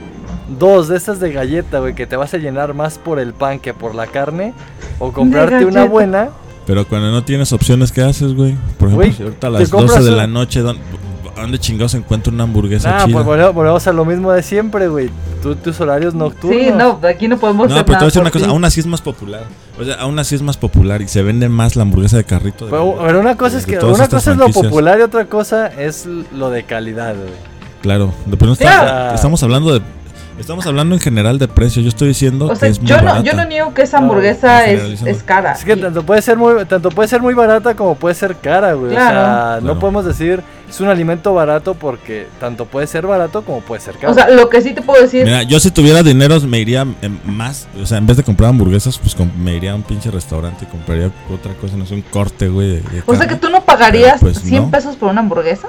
[0.59, 3.59] dos de estas de galleta, güey, que te vas a llenar más por el pan
[3.59, 4.53] que por la carne,
[4.99, 6.29] o comprarte una buena.
[6.67, 8.55] Pero cuando no tienes opciones, ¿qué haces, güey?
[8.79, 10.63] Por ejemplo, Güey, si ahorita a las compras 12 de un- la noche,
[11.35, 13.15] ¿dónde, dónde chingados encuentro una hamburguesa Ah, chida?
[13.15, 15.11] pues volvemos, volvemos a lo mismo de siempre, güey.
[15.43, 16.61] Tú, tus horarios nocturnos.
[16.63, 18.51] Sí, no, aquí no podemos No, hacer pero te voy a decir una cosa, ti.
[18.51, 19.43] aún así es más popular.
[19.79, 22.65] O sea, aún así es más popular y se vende más la hamburguesa de carrito.
[22.67, 25.27] de Pero, pero una cosa de es que una cosa es lo popular y otra
[25.27, 27.29] cosa es lo de calidad, güey.
[27.83, 29.83] Claro, pero no está- estamos hablando de
[30.39, 31.81] Estamos hablando en general de precio.
[31.81, 33.23] Yo estoy diciendo O que sea, es muy yo no, barata.
[33.23, 35.53] yo no niego que esa No, hamburguesa es, es cara.
[35.53, 38.37] Es que Y- tanto puede ser muy, tanto puede ser muy barata como puede ser
[38.37, 38.93] cara, güey.
[38.93, 39.55] O sea, Claro.
[39.57, 39.79] no Claro.
[39.81, 44.11] podemos decir es un alimento barato porque tanto puede ser barato como puede ser caro.
[44.11, 46.85] o sea, lo que sí te puedo decir, Mira, yo si tuviera dinero me iría
[47.25, 50.65] más, o sea, en vez de comprar hamburguesas, pues me iría a un pinche restaurante
[50.65, 52.69] y compraría otra cosa, no sé, un corte, güey.
[52.71, 54.71] de- de o sea que tú no pagarías Pero, pues, 100 no.
[54.71, 55.69] pesos por una hamburguesa.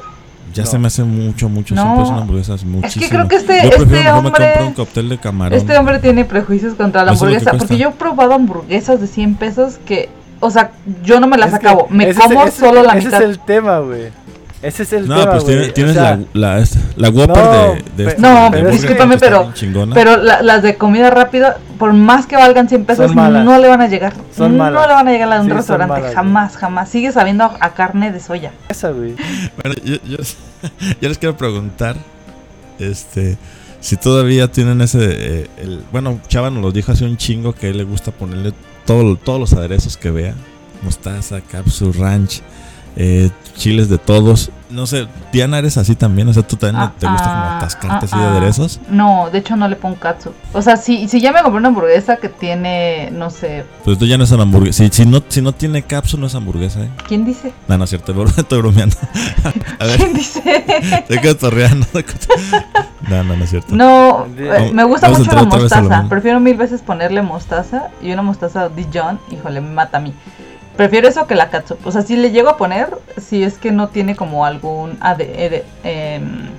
[0.56, 0.70] Ya No.
[0.72, 1.76] se me hace mucho, mucho.
[1.76, 1.82] No.
[1.84, 3.10] Siempre es una hamburguesa, es muchísimo.
[3.10, 5.58] creo que este- Yo prefiero este mejor me hombre- compro un cóctel de camarón.
[5.60, 7.51] Este hombre tiene prejuicios contra la que hamburguesa.
[7.51, 10.72] Porque yo he probado hamburguesas de 100 pesos que, o sea,
[11.03, 11.88] yo no me las Es que acabo.
[11.89, 13.22] Me ese es- como ese- solo la ese mitad.
[13.22, 14.10] es el tema, güey.
[14.66, 17.38] Ese es el No, tema, pues tiene- O tienes sea, la, la, esta- la Whopper
[17.38, 17.51] No,
[17.95, 19.53] de, de, este- No, de pero Burger discúlpame, pero-.
[19.93, 23.82] Pero la- las de comida rápida, por más que valgan 100 pesos, no le van
[23.82, 24.13] a llegar.
[24.36, 24.88] Son no malas.
[24.88, 25.89] le van a llegar a un Sí, restaurante.
[25.93, 26.16] malas, güey.
[26.16, 26.89] jamás, jamás.
[26.89, 28.51] Sigue sabiendo a, carne de soya.
[28.70, 29.16] esa, güey.
[29.61, 30.18] Bueno, yo, yo-
[31.01, 31.95] yo les quiero preguntar,
[32.80, 33.38] este,
[33.80, 37.68] si todavía tienen ese, eh, el, bueno, Chava nos lo dijo hace un chingo que
[37.68, 38.53] a él le gusta ponerle
[38.86, 40.34] todo, todos los aderezos que vea,
[40.82, 42.41] mostaza, capsu, ranch,
[42.95, 44.51] eh, chiles de todos.
[44.70, 47.58] No sé, Diana, eres así también, o sea, tú también Ah, te gusta como ah,
[47.58, 48.32] atascarte así ah, de ah.
[48.32, 48.80] aderezos.
[48.89, 50.34] No, de hecho no le pongo katsu.
[50.53, 54.06] O sea, si, si ya me compré una hamburguesa que tiene, no sé, Pues tú
[54.06, 54.84] ya no es una hamburguesa.
[54.84, 56.89] Si, si no, si no tiene capsu, no es hamburguesa, ¿eh?
[57.08, 57.53] ¿quién dice?
[57.68, 58.97] No, no es cierto, estoy bromeando.
[59.80, 60.41] A ver, ¿Quién dice?
[61.39, 61.88] torreando.
[63.10, 63.76] No, no, no es cierto.
[63.76, 66.06] No, eh, me gusta mucho la mostaza.
[66.10, 70.14] Prefiero mil veces ponerle mostaza y una mostaza Dijon, híjole, me mata a mí.
[70.78, 71.86] Prefiero eso que la catsup.
[71.86, 74.97] O sea, si le llego a poner, si es que no tiene como algún
[75.84, 76.49] em,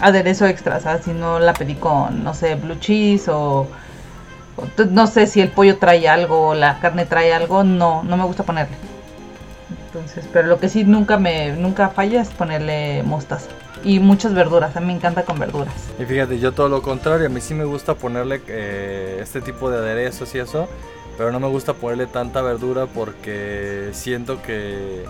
[0.00, 3.66] aderezo extra, o sea, si no la pedí con, no sé, blue cheese o,
[4.90, 8.24] no sé si el pollo trae algo o la carne trae algo, no, no me
[8.24, 8.76] gusta ponerle.
[9.86, 13.48] Entonces, pero lo que sí nunca me nunca falla es ponerle mostaza
[13.82, 14.76] y muchas verduras.
[14.76, 15.74] A mí me encanta con verduras.
[15.98, 19.70] Y fíjate, yo todo lo contrario, a mí sí me gusta ponerle eh, este tipo
[19.70, 20.68] de aderezos y eso,
[21.16, 25.04] pero no me gusta ponerle tanta verdura porque siento que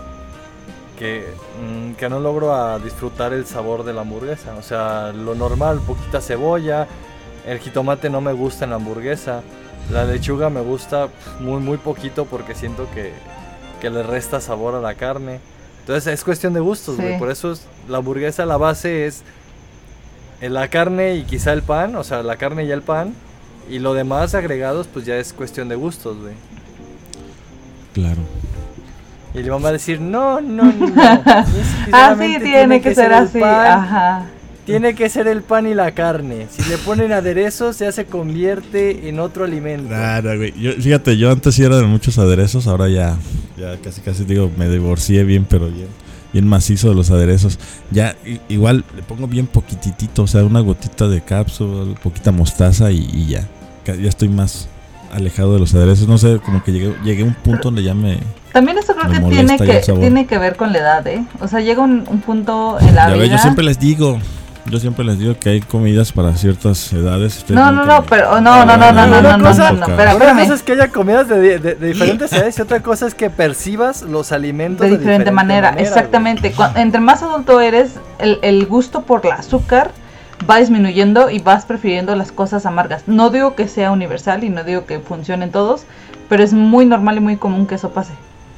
[0.97, 1.27] que,
[1.61, 4.55] mm, que no logro a disfrutar el sabor de la hamburguesa.
[4.55, 6.87] O sea, lo normal, poquita cebolla,
[7.45, 9.41] el jitomate no me gusta en la hamburguesa,
[9.91, 13.13] la lechuga me gusta muy muy poquito porque siento que,
[13.79, 15.39] que le resta sabor a la carne.
[15.81, 17.13] Entonces es cuestión de gustos, güey.
[17.13, 17.19] Sí.
[17.19, 19.21] Por eso es- la hamburguesa, la base es
[20.41, 23.13] eh, la carne y quizá el pan, o sea, la carne y el pan.
[23.69, 26.33] Y lo demás agregados, pues ya es cuestión de gustos, güey.
[27.93, 28.21] Claro.
[29.33, 30.87] Y le vamos a decir, no, no, no.
[30.87, 33.39] es que Así solamente tiene que ser así.
[33.39, 34.25] pan, Ajá.
[34.65, 36.47] Tiene que ser el pan y la carne.
[36.51, 39.89] Si le ponen aderezos, ya se convierte en otro alimento.
[39.93, 40.53] Nada, güey.
[40.59, 43.15] Yo, fíjate, yo antes sí era de muchos aderezos, ahora ya,
[43.57, 45.87] ya casi casi digo, me divorcié bien, pero bien,
[46.33, 47.57] bien macizo de los aderezos.
[47.91, 48.17] Ya
[48.49, 53.27] igual le pongo bien poquitito, o sea, una gotita de cápsula, poquita mostaza y, y
[53.27, 53.47] ya.
[53.95, 54.67] Ya estoy más
[55.13, 56.07] alejado de los aderezos.
[56.07, 58.19] No sé, como que llegué, llegué a un punto donde ya me...
[58.53, 61.23] También eso creo que tiene que tiene que ver con la edad, ¿eh?
[61.39, 63.17] O sea, llega un, un punto en la Ya vida.
[63.23, 64.17] ves, yo siempre les digo,
[64.65, 67.45] yo siempre les digo que hay comidas para ciertas edades.
[67.49, 70.15] No, no, no, pero no, no, no, no, no, no, no, cosa- no, no, Una
[70.33, 73.29] cosa es que haya comidas de, de- de diferentes edades y otra cosa es que
[73.29, 75.83] percibas los alimentos de diferente, manera, güey.
[75.85, 76.51] exactamente.
[76.53, 79.91] Cu- Entre más adulto eres, el, el gusto por el azúcar
[80.49, 83.07] va disminuyendo y vas prefiriendo las cosas amargas.
[83.07, 85.83] No digo que sea universal y no digo que funcione en todos,
[86.29, 88.13] pero es muy normal y muy común que eso pase.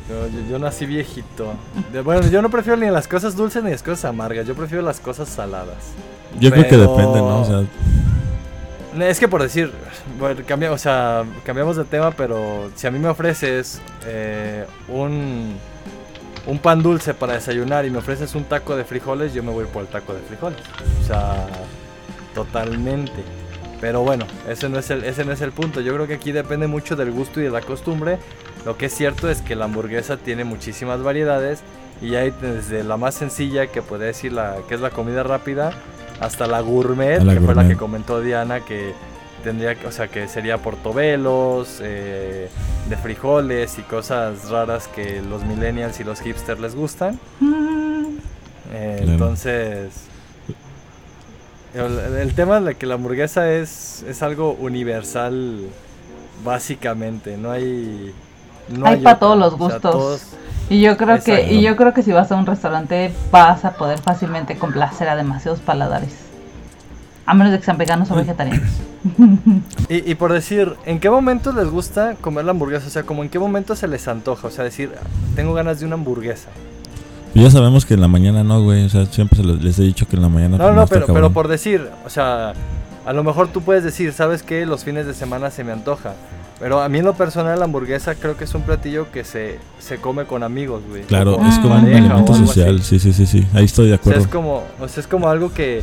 [0.09, 1.53] Yo, yo- yo nací viejito.
[1.93, 4.45] De- bueno, yo no prefiero ni las cosas dulces ni las cosas amargas.
[4.47, 5.93] Yo prefiero las cosas saladas.
[6.39, 7.41] Yo creo que depende, ¿no?
[7.41, 7.63] O sea,
[9.07, 9.71] Es que por decir,
[10.19, 15.55] bueno, cambia, o sea, cambiamos de tema, pero si a mí me ofreces eh, un,
[16.49, 19.65] un pan dulce para desayunar y me ofreces un taco de frijoles, yo me voy
[19.65, 20.59] por el taco de frijoles.
[21.01, 21.47] O sea,
[22.33, 23.23] totalmente.
[23.79, 25.79] Pero bueno, ese no, es el, ese no es el punto.
[25.79, 28.17] Yo creo que aquí depende mucho del gusto y de la costumbre.
[28.65, 31.61] Lo que es cierto es que la hamburguesa tiene muchísimas variedades
[32.01, 35.71] y hay desde la más sencilla, que puede decir la, que es la comida rápida,
[36.19, 38.93] hasta la gourmet, la que fue la que comentó Diana, que
[39.39, 42.49] tendría, que- o sea, que sería portobelos, eh,
[42.89, 47.19] de frijoles y cosas raras que los millennials y los hipsters les gustan.
[47.39, 47.89] Mm,
[48.71, 49.11] Eh, Claro.
[49.13, 49.89] Entonces,
[51.73, 55.61] el, el tema de que la hamburguesa es, es algo universal,
[56.43, 57.37] básicamente.
[57.37, 58.13] No hay.
[58.69, 59.19] No Hay pa' otra.
[59.19, 59.81] todos los O sea, gustos.
[59.81, 60.21] todos-
[60.69, 63.71] Y yo creo que y yo creo que si vas a un restaurante vas a
[63.71, 66.13] poder fácilmente complacer a demasiados paladares.
[67.25, 68.69] A menos de que sean veganos o vegetarianos.
[69.89, 72.87] y, y por decir, ¿en qué momento les gusta comer la hamburguesa?
[72.87, 74.47] O sea, como en qué momento se les antoja.
[74.47, 74.91] O sea, decir,
[75.35, 76.49] tengo ganas de una hamburguesa.
[77.33, 78.85] Pues ya sabemos que en la mañana no, güey.
[78.85, 80.57] O sea, siempre se les he dicho que en la mañana.
[80.57, 82.53] No, pues, no, pero, pero por decir, o sea,
[83.05, 84.65] a lo mejor tú puedes decir, ¿sabes qué?
[84.65, 86.13] Los fines de semana se me antoja.
[86.59, 89.59] Pero a mí en lo personal la hamburguesa creo que es un platillo que se,
[89.79, 91.03] se come con amigos, güey.
[91.03, 92.79] Claro, es como un elemento social.
[92.81, 92.99] así.
[92.99, 93.47] Sí, sí, sí, sí.
[93.53, 94.21] Ahí estoy de O sea, acuerdo.
[94.21, 95.81] es como, o sea, es como algo que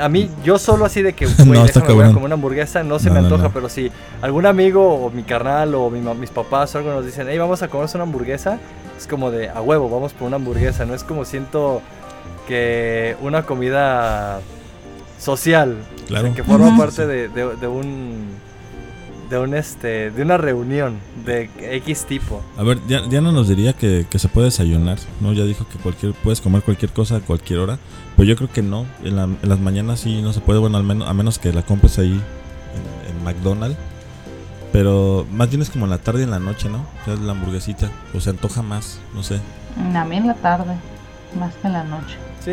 [0.00, 2.98] a mí, yo solo así de que, No, güey, está déjame comer una hamburguesa, no
[2.98, 3.50] se No, me no, antoja, no.
[3.52, 3.90] pero si
[4.22, 7.62] algún amigo o mi carnal o mi mis papás o algo nos dicen, hey, vamos
[7.62, 8.58] a comernos una hamburguesa,
[8.98, 11.80] es como de, a huevo, vamos por una hamburguesa, no es como siento
[12.46, 14.40] que una comida
[15.18, 16.34] social, o sea, Claro.
[16.34, 18.26] que forma parte de, de- de un,
[19.30, 22.42] de un, este, de una reunión de X tipo.
[22.58, 25.32] A ver, ya, Diana nos diría que, que se puede desayunar, ¿no?
[25.32, 27.78] Ya dijo que cualquier puedes comer cualquier cosa a cualquier hora,
[28.16, 28.86] pero yo creo que no.
[29.02, 31.52] En, la- en las mañanas sí no se puede, bueno, al menos, a menos que
[31.52, 33.76] la compres ahí en, en McDonald's.
[34.72, 36.78] Pero más bien es como en la tarde y en la noche, ¿no?
[36.78, 37.90] O sea, la hamburguesita.
[38.12, 39.40] O se antoja más, no sé.
[39.94, 40.74] A mí en la tarde,
[41.38, 42.16] más que en la noche.
[42.44, 42.50] Sí,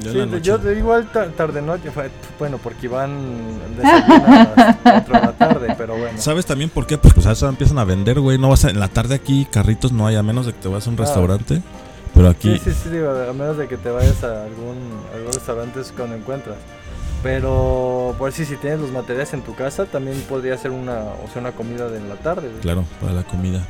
[0.00, 0.04] sí.
[0.04, 0.40] Yo en Sí, noche.
[0.42, 3.18] yo de igual ta- tarde noche, fue- bueno, porque Iván
[3.76, 6.18] desayuna a las 4 de la tarde, pero bueno.
[6.20, 6.96] ¿Sabes también por qué?
[6.98, 8.38] Pues, pues a eso empiezan a vender, güey.
[8.38, 10.68] No vas a, en la tarde aquí carritos no hay, a menos de que te
[10.68, 11.02] vayas a un Ah.
[11.02, 11.62] restaurante.
[12.14, 14.76] Pero aquí, Sí, sí, sí, digo, a menos de que te vayas a algún,
[15.14, 16.56] algún restaurante es cuando encuentras.
[17.22, 21.28] Pero, por si si tienes los materiales en tu casa, también podría ser una, o
[21.32, 22.50] sea, una comida de la tarde.
[22.60, 23.66] claro, para la comida.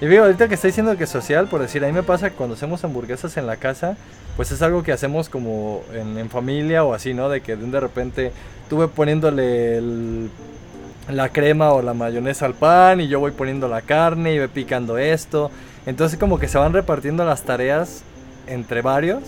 [0.00, 2.30] Y digo, ahorita que está diciendo que es social, por decir, a mí me pasa
[2.30, 3.96] que cuando hacemos hamburguesas en la casa,
[4.36, 7.28] pues es algo que hacemos como en, en familia o así, ¿no?
[7.28, 8.32] De que de repente
[8.68, 10.30] tuve poniéndole el-
[11.08, 14.48] la crema o la mayonesa al pan y yo voy poniendo la carne y voy
[14.48, 15.50] picando esto.
[15.86, 18.02] Entonces como que se van repartiendo las tareas
[18.46, 19.22] entre varios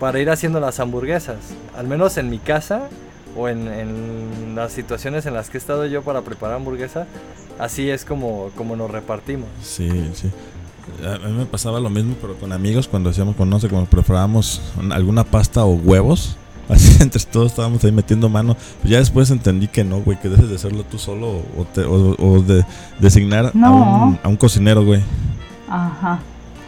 [0.00, 1.36] para ir haciendo las hamburguesas.
[1.76, 2.88] Al menos en mi casa
[3.36, 7.06] o en, en las situaciones en las que he estado yo para preparar hamburguesa,
[7.58, 9.48] así es como, como nos repartimos.
[9.62, 10.30] Sí, sí.
[11.06, 13.88] A mí me pasaba lo mismo, pero con amigos cuando hacíamos, con, no sé, cuando
[13.88, 16.36] preparábamos un- alguna pasta o huevos.
[16.68, 18.56] Así entre todos estábamos ahí metiendo mano.
[18.80, 21.84] Pues ya después entendí que no, güey, que debes de hacerlo tú solo o, te-
[21.84, 22.64] o- o de
[22.98, 25.02] designar a, un, a un cocinero, güey.
[25.68, 26.18] Ajá.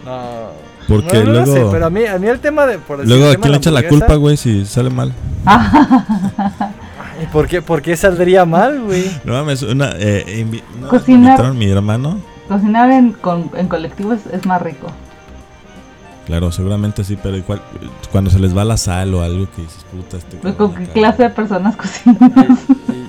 [0.05, 0.49] No,
[0.89, 2.79] Porque no, no lo luego, sé, pero a mí, a mí el tema de...
[2.79, 5.13] Por decir, luego a quién le echa la culpa, güey, si sale mal.
[7.23, 9.05] ¿Y por qué, por qué saldría mal, güey?
[9.25, 11.55] No mames, una, eh, invi- Cocinar.
[11.55, 12.19] mi hermano.
[12.49, 14.89] Cocinar en, con- en colectivo es, es más rico.
[16.27, 17.61] Claro, seguramente sí, pero igual,
[18.11, 20.85] cuando se les va la sal o algo que dices, puta, este Pues, ¿Con qué
[20.85, 20.93] acá".
[20.95, 22.59] clase de personas cocinan?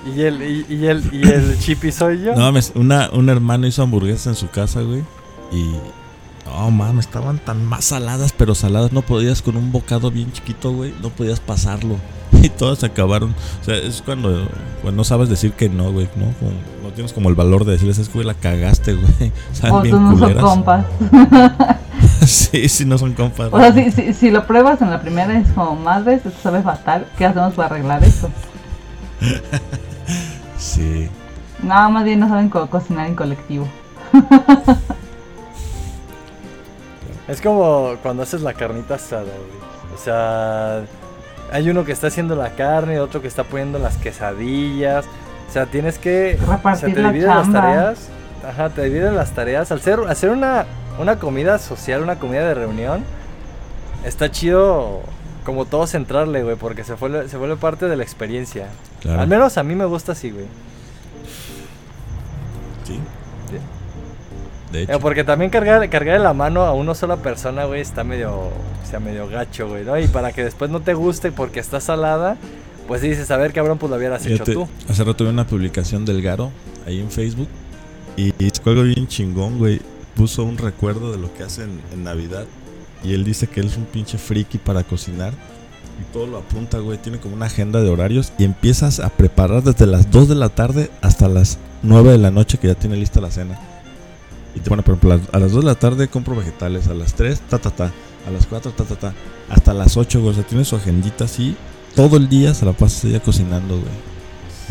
[0.05, 2.33] Y, y el, y, y el, y el chipi soy yo.
[2.35, 5.03] No mames, una, un hermano hizo hamburguesas en su casa, güey.
[5.51, 5.71] Y.
[6.57, 8.91] Oh, mames, estaban tan más saladas, pero saladas.
[8.91, 10.93] No podías con un bocado bien chiquito, güey.
[11.01, 11.95] No podías pasarlo.
[12.43, 13.33] Y todas se acabaron.
[13.61, 14.47] O sea, es cuando,
[14.81, 16.07] cuando no sabes decir que no, güey.
[16.17, 16.25] ¿no?
[16.39, 16.51] Como-
[16.83, 19.31] no tienes como el valor de decirles, es que güey, la cagaste, güey.
[19.71, 20.85] O bien tú no compas.
[22.27, 23.49] sí, sí, no son compas.
[23.51, 26.61] O sea, si, si, si lo pruebas en la primera es como, madre, esto sabe
[26.61, 27.05] fatal.
[27.17, 28.29] ¿Qué hacemos para arreglar esto?
[30.57, 31.09] Sí.
[31.61, 33.67] No, más bien no saben co- cocinar en colectivo.
[37.27, 39.93] Es como cuando haces la carnita asada, güey.
[39.93, 40.83] O sea,
[41.51, 45.05] hay uno que está haciendo la carne, otro que está poniendo las quesadillas.
[45.49, 46.37] O sea, tienes que...
[46.41, 48.09] O sea, Repartir te la dividen las tareas.
[48.47, 49.71] Ajá, te dividen las tareas.
[49.71, 50.65] Al ser, hacer una,
[50.99, 53.03] una comida social, una comida de reunión,
[54.05, 55.01] está chido
[55.43, 58.67] como todos entrarle, güey, porque se vuelve, se vuelve parte de la experiencia.
[59.01, 59.21] Claro.
[59.21, 60.45] Al menos a mí me gusta así, güey.
[62.83, 62.99] Sí.
[63.49, 63.57] Sí.
[64.71, 64.99] De Eh, hecho.
[64.99, 68.51] Porque también cargar, cargar la mano a una sola persona, güey, está medio, o
[68.89, 69.97] sea, medio gacho, güey, ¿no?
[69.99, 72.37] Y para que después no te guste porque está salada,
[72.87, 74.67] pues dices, a ver, cabrón, pues lo hubieras hecho tú.
[74.89, 76.51] hace rato vi una publicación del Garo
[76.85, 77.47] ahí en Facebook
[78.17, 79.81] y, sacó algo bien chingón, güey.
[80.15, 82.45] Puso un recuerdo de lo que hace en, Navidad
[83.03, 86.79] y él dice que él es un pinche friki para cocinar y todo lo apunta,
[86.79, 86.97] güey.
[86.97, 90.49] Tiene como una agenda de horarios y empiezas a preparar desde las 2 de la
[90.49, 93.59] tarde hasta las 9 de la noche que ya tiene lista la cena.
[94.55, 97.41] Y te por ejemplo, a las 2 de la tarde compro vegetales, a las 3,
[97.41, 97.91] ta, ta, ta,
[98.25, 99.13] a las 4, ta, ta, ta,
[99.49, 100.31] hasta las 8, güey.
[100.31, 101.57] O sea, tiene su agendita así.
[101.93, 104.14] Todo el día se la pasa ella cocinando, güey.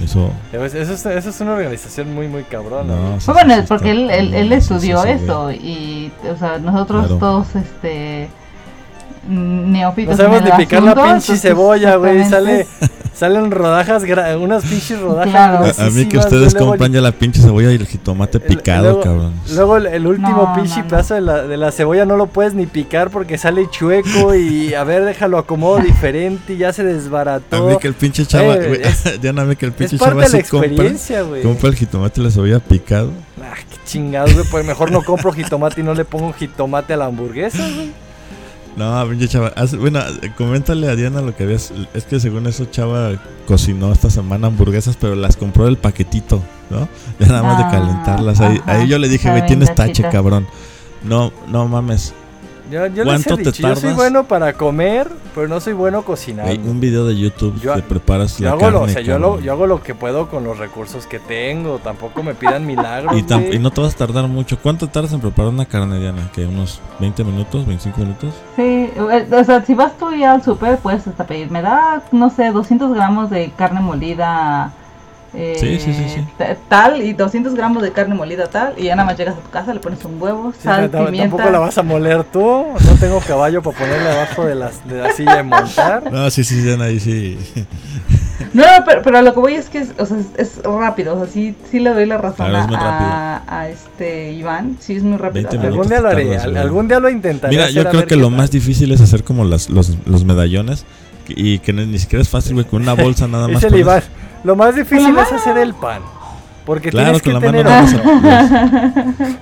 [0.03, 0.31] Eso.
[0.53, 2.95] Eso es, eso es una organización muy, muy cabrona.
[2.95, 6.37] No, sí, Pues bueno, sí, porque está- él, él, él estudió sí, eso y, o
[6.37, 7.19] sea, nosotros Claro.
[7.19, 8.29] todos, este,
[9.29, 10.13] neófitos.
[10.13, 12.25] No sabemos en ni picar la asunto, pinche entonces, cebolla, güey.
[12.25, 12.67] Sale.
[13.15, 14.03] Salen rodajas,
[14.39, 15.31] unas pinches rodajas.
[15.31, 15.65] Claro.
[15.79, 18.83] A, a mí que ustedes compran ya la pinche cebolla y el jitomate el- picado,
[18.85, 19.33] luego- cabrón.
[19.55, 20.89] Luego el, el último No, pinche no, no.
[20.89, 24.75] pedazo de la, de la cebolla no lo puedes ni picar porque sale chueco y
[24.75, 27.67] a ver, déjalo acomodo diferente y ya se A desbarató.
[27.69, 29.99] mí que el pinche chava, Eh, güey, es- ya no me que el Es pinche
[29.99, 31.43] parte chava de la sí compra, experiencia, güey.
[31.43, 33.11] compra el jitomate y la cebolla picado.
[33.43, 34.47] Ah, qué chingados, güey.
[34.51, 37.93] Pues mejor no compro jitomate y no le pongo jitomate a la hamburguesa, güey.
[38.77, 39.53] No, pinche chava.
[39.79, 40.01] bueno,
[40.37, 41.73] coméntale a Diana lo que habías.
[41.95, 43.13] Es que según eso, chava
[43.47, 46.89] cocinó esta semana hamburguesas, pero las compró del paquetito, ¿no?
[47.21, 48.41] Ya nada más de Ah, calentarlas.
[48.41, 50.47] Ahí, ajá, ahí yo le dije, güey, tienes tache, cabrón.
[51.03, 52.15] No, no mames.
[52.71, 53.97] Yo, yo les he ¿Cuánto te dicho, yo soy tardas?
[53.97, 56.55] bueno para comer, pero no soy bueno cocinando.
[56.55, 58.73] Güey, un video de YouTube Yo- te preparas Yo la hago, carne.
[58.79, 61.79] lo, o sea, yo, lo- yo hago lo que puedo con los recursos que tengo.
[61.79, 63.17] Tampoco me pidan milagros.
[63.19, 63.57] y, tam- güey.
[63.57, 64.59] y no te vas a tardar mucho.
[64.59, 66.31] ¿Cuánto tardas en preparar una carne, Diana?
[66.33, 68.35] ¿Que unos 20 minutos, 25 minutos?
[68.57, 71.51] Sí, o sea, si vas tú ya al super, puedes hasta pedir.
[71.51, 74.73] Me da, no sé, 200 gramos de carne molida.
[75.37, 76.25] Eh, Sí, sí, sí, sí.
[76.39, 78.75] t- Tal y 200 gramos de carne molida tal.
[78.79, 81.23] Y ya nada más llegas a tu casa, le pones un huevo, sal, pimienta.
[81.37, 82.41] Tampoco la vas a moler tú.
[82.41, 86.03] No tengo caballo para ponerle abajo de, las, de la silla de montar.
[86.13, 87.39] No, sí, sí, ahí sí.
[88.53, 90.27] No, pero, pero a lo que voy es que es, o sea, es,
[90.59, 91.15] es rápido.
[91.15, 94.77] O sea, sí, sí le doy la razón Claro, es muy a, a este Iván.
[94.81, 95.49] Sí, es muy rápido.
[95.49, 95.87] 20 O sea, minutos.
[95.87, 96.39] Algún día lo haré.
[96.39, 97.53] al- algún día lo intentaré.
[97.57, 98.37] Mira, yo creo que lo tal.
[98.37, 100.85] más difícil es hacer como las, los, los medallones.
[101.27, 103.63] Y que ni siquiera es fácil, güey, con una bolsa nada más.
[103.65, 104.03] El Iván.
[104.45, 106.01] Lo más difícil es hacer el pan.
[106.65, 108.05] Porque Claro, tienes que con la mano tener.
[108.05, 109.37] no a pues.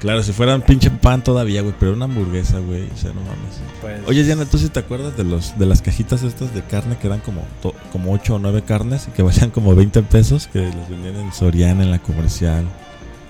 [0.00, 3.20] Claro, si fuera un pinche pan todavía, güey, pero una hamburguesa, güey, o sea, no
[3.20, 3.60] mames.
[3.80, 6.96] Pues, Oye, Diana, ¿tú sí te acuerdas de los de las cajitas estas de carne
[6.98, 10.48] que eran como to- como 8 o 9 carnes y que valían como 20 pesos?
[10.52, 12.64] Que los vendían en Soriana, en la comercial.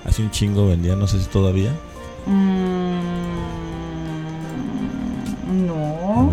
[0.06, 1.70] Hace un chingo vendían, no sé si todavía.
[2.26, 3.00] Mm,
[5.66, 6.32] no.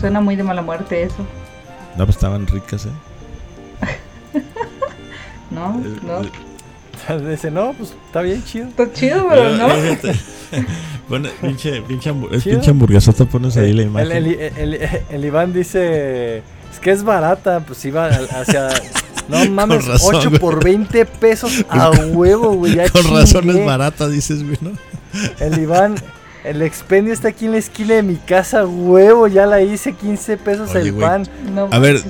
[0.00, 1.24] Suena muy de mala muerte eso.
[1.96, 2.90] No, pues estaban ricas, ¿eh?
[5.50, 5.80] ¿No?
[5.84, 6.22] Eh, ¿No?
[6.22, 8.68] eh, Dice, no, pues está bien chido.
[8.68, 9.68] Está chido, pero no.
[11.08, 14.12] pone- pinche, pinche, es pinche hamburguesota, pones ahí la El, imagen.
[14.12, 14.26] el-
[14.56, 18.68] el- el Iván dice, es que es barata, pues iba hacia...
[19.28, 20.40] No mames, razón, 8 güey.
[20.40, 22.76] por 20 pesos a huevo, güey.
[22.76, 23.64] ya Con razones chingué.
[23.66, 24.70] baratas, dices, güey, ¿no?
[25.40, 25.96] El Iván,
[26.46, 29.26] el expendio está aquí en la esquina de mi casa, huevo.
[29.26, 31.26] Ya la hice 15 pesos Oye, el pan.
[31.54, 32.00] No A ver.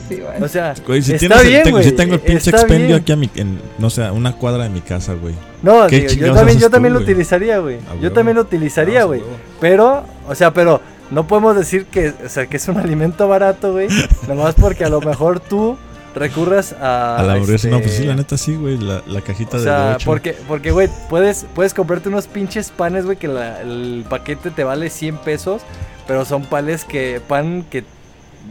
[0.40, 1.88] O sea, Güey, si está tienes el- bien, tengo, güey.
[1.88, 3.00] si tengo el pinche está expendio bien.
[3.00, 5.34] aquí a mi, en, no sé, una cuadra de mi casa, güey.
[5.62, 7.78] No, ¿Qué digo, yo también, yo también tú, lo utilizaría, güey.
[8.00, 9.22] Yo también lo utilizaría, güey.
[9.60, 10.80] Pero, o sea, pero
[11.10, 13.88] no podemos decir que, o sea, que es un alimento barato, güey.
[14.28, 15.76] nomás porque a lo mejor tú
[16.16, 17.18] recurras a.
[17.18, 19.60] A la hamburguesa, no, este, pues sí, la neta sí, güey, la, la cajita O
[19.60, 20.06] de sea, ocho.
[20.06, 24.64] porque, porque, güey, puedes, puedes comprarte unos pinches panes, güey, que la- el paquete te
[24.64, 25.62] vale 100 pesos,
[26.08, 27.84] pero son panes que, pan que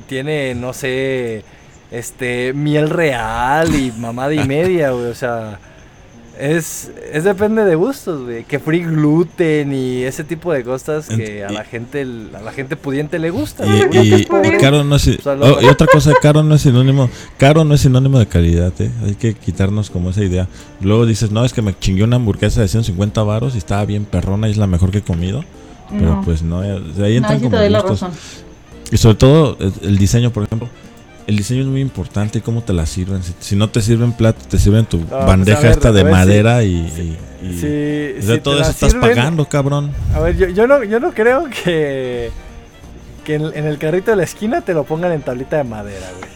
[0.07, 1.43] tiene, no sé,
[1.91, 5.59] este, miel real y mamada y media, güey, o sea,
[6.39, 11.43] es, es depende de gustos, güey, que free gluten y ese tipo de cosas que
[11.45, 12.01] a la gente,
[12.33, 13.65] a la gente pudiente le gusta.
[13.65, 14.25] Y, y-
[14.59, 17.63] caro no es O sea, lo- oh, y otra cosa caro no es sinónimo caro
[17.63, 20.47] no es sinónimo de calidad eh hay que quitarnos como esa idea
[20.81, 24.05] luego dices no es que me chingué una hamburguesa de 150 varos y estaba bien
[24.05, 25.43] perrona y es la mejor que he comido
[25.89, 26.21] pero No.
[26.23, 28.01] pues no eh, o sea, ahí No, entran te como doy la gustos.
[28.01, 28.17] razón.
[28.91, 30.67] y sobre todo el diseño por ejemplo
[31.27, 34.11] el diseño es muy importante y cómo te la sirven si, si no te sirven
[34.13, 37.17] plato te sirven tu pues, bandeja ver, esta de si- madera y, y-
[37.47, 40.67] y- si- o sea, si todo eso estás sirven, pagando cabrón A ver, yo, yo
[40.67, 42.29] no, yo no creo que,
[43.23, 46.07] que en, en el carrito de la esquina te lo pongan en tablita de madera,
[46.19, 46.35] güey.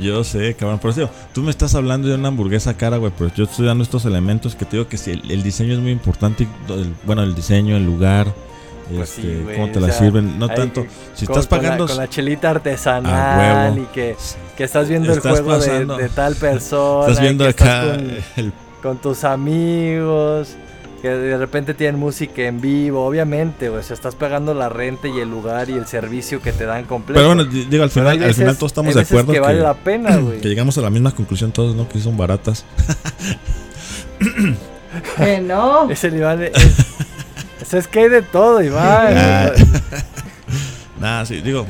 [0.00, 0.78] Yo sé, cabrón.
[0.78, 3.66] Por eso, digo, tú me estás hablando de una hamburguesa cara, güey, pero yo estoy
[3.66, 6.44] dando estos elementos que te digo que si el, el diseño es muy importante.
[6.68, 8.32] y el- bueno, el diseño, el lugar,
[8.96, 10.38] Pues este, sí, güey, cómo te o la sea, sirven.
[10.38, 10.86] No tanto.
[11.14, 11.86] Si con- estás con la- pagando.
[11.86, 13.82] Con la, chelita artesanal huevo.
[13.88, 14.16] y que,
[14.56, 17.06] que estás viendo Estás el juego de, pasando- de tal persona.
[17.08, 18.10] Estás viendo acá estás con,
[18.44, 18.52] el.
[18.82, 20.56] con tus amigos.
[21.02, 23.80] Que de repente tienen música en vivo, obviamente, güey.
[23.80, 26.84] O sea, estás pagando la renta y el lugar y el servicio que te dan
[26.84, 27.18] completo.
[27.18, 29.60] Pero bueno, di- digo, al final, al final todos estamos de acuerdo que que, vale
[29.60, 30.40] la pena, güey.
[30.42, 31.88] que llegamos a la misma conclusión todos, ¿no?
[31.88, 32.66] Que son baratas.
[35.16, 35.90] Que no.
[35.90, 36.42] Es el Iván.
[36.42, 36.52] Es,
[37.72, 39.14] es, es que hay de todo, Iván.
[39.16, 39.50] Ah.
[41.00, 41.66] Nada, sí, digo.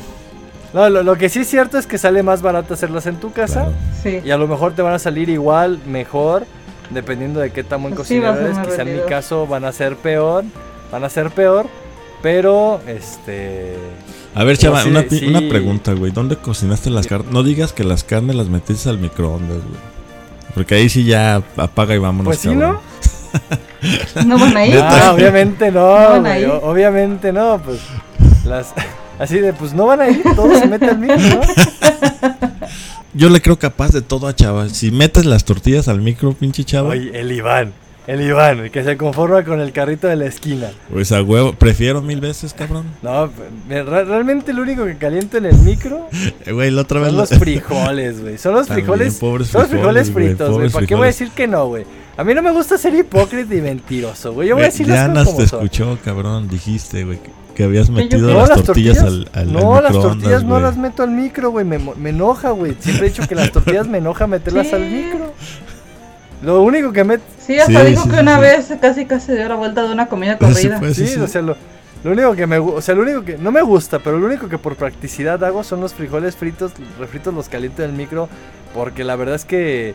[0.72, 3.32] No, lo, lo que sí es cierto es que sale más barato hacerlas en tu
[3.32, 3.62] casa.
[3.64, 3.72] claro.
[4.03, 4.20] Sí.
[4.24, 6.46] Y a lo mejor te van a salir igual, mejor,
[6.90, 8.59] dependiendo de qué tan buen Pues cocinero eres.
[8.59, 10.44] Quizá en mi caso van a ser peor,
[10.92, 11.66] van a ser peor,
[12.22, 13.76] pero este...
[14.34, 15.26] A ver, chava, sí, una, pi- sí.
[15.26, 16.12] una pregunta, güey.
[16.12, 17.32] ¿Dónde cocinaste las carnes?
[17.32, 19.90] No digas que las carnes las metiste al microondas, güey.
[20.55, 22.26] Porque ahí sí ya apaga y vámonos.
[22.26, 22.72] Pues sí, cabrón.
[22.74, 22.80] ¿no?
[24.26, 24.76] No van a ir.
[25.12, 26.47] Obviamente no, ¿No van güey, a ir?
[26.49, 27.78] o- obviamente no, pues
[28.45, 28.72] las...
[29.18, 31.41] Así de, pues no van a ir, todo se mete al micro, ¿no?
[33.12, 34.68] Yo le creo capaz de todo a Chava.
[34.68, 36.91] Si metes las tortillas al micro, pinche Chava.
[36.91, 37.72] Oye, el Iván,
[38.07, 40.68] el Iván, el que se conforma con el carrito de la esquina.
[40.91, 41.53] Pues a huevo.
[41.53, 42.85] Prefiero mil veces, cabrón.
[43.03, 43.31] No,
[43.68, 46.09] me- re- realmente lo único que caliento en el micro
[46.47, 48.39] Eh, Güey, la otra vez son lo- los frijoles, güey.
[48.39, 50.70] Son los También, frijoles, son los frijoles fritos, güey.
[50.70, 51.85] ¿Para qué voy a decir que no, güey?
[52.21, 54.49] A mí no me gusta ser hipócrita y mentiroso, güey.
[54.49, 55.64] Yo voy a decir las Diana cosas como te son.
[55.64, 56.49] escuchó, cabrón.
[56.49, 58.29] Dijiste, güey, que, que habías metido?
[58.31, 61.64] No, las, tortillas, al, al no, al las tortillas no las meto al micro, güey.
[61.64, 62.77] Me, mo- me enoja, güey.
[62.79, 65.33] Siempre he dicho que las tortillas me enoja meterlas al micro.
[66.43, 67.18] Lo único que me...
[67.39, 68.41] Sí, hasta Sí, dijo sí, que sí, una sí.
[68.43, 70.79] vez casi casi dio la vuelta de una comida Pues sí, corrida.
[70.81, 70.97] pues.
[70.97, 71.21] Sí, sí, sí.
[71.21, 71.57] o sea, lo,
[72.05, 72.59] lo único que me...
[72.59, 73.39] O sea, lo único que...
[73.39, 76.73] No me gusta, pero lo único que por practicidad hago son los frijoles fritos.
[76.99, 78.29] Refritos los caliento en el micro.
[78.75, 79.95] Porque la verdad es que...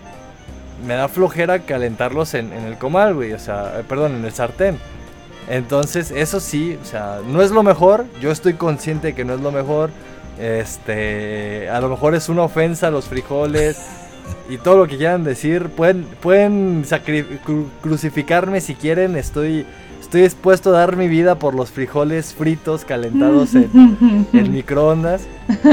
[0.86, 3.34] Me da flojera calentarlos en, en el comal, güey.
[3.34, 4.78] O sea, eh, perdón, en el sartén.
[5.48, 8.06] Entonces, eso sí, o sea, no es lo mejor.
[8.20, 9.92] Yo estoy consciente de que no es lo mejor.
[10.40, 13.78] Este, a lo mejor es una ofensa a los frijoles
[14.50, 15.70] y todo lo que quieran decir.
[15.70, 19.16] Pueden, pueden cru- crucificarme si quieren.
[19.16, 19.66] Estoy,
[20.02, 25.22] estoy dispuesto a dar mi vida por los frijoles fritos calentados en, en microondas.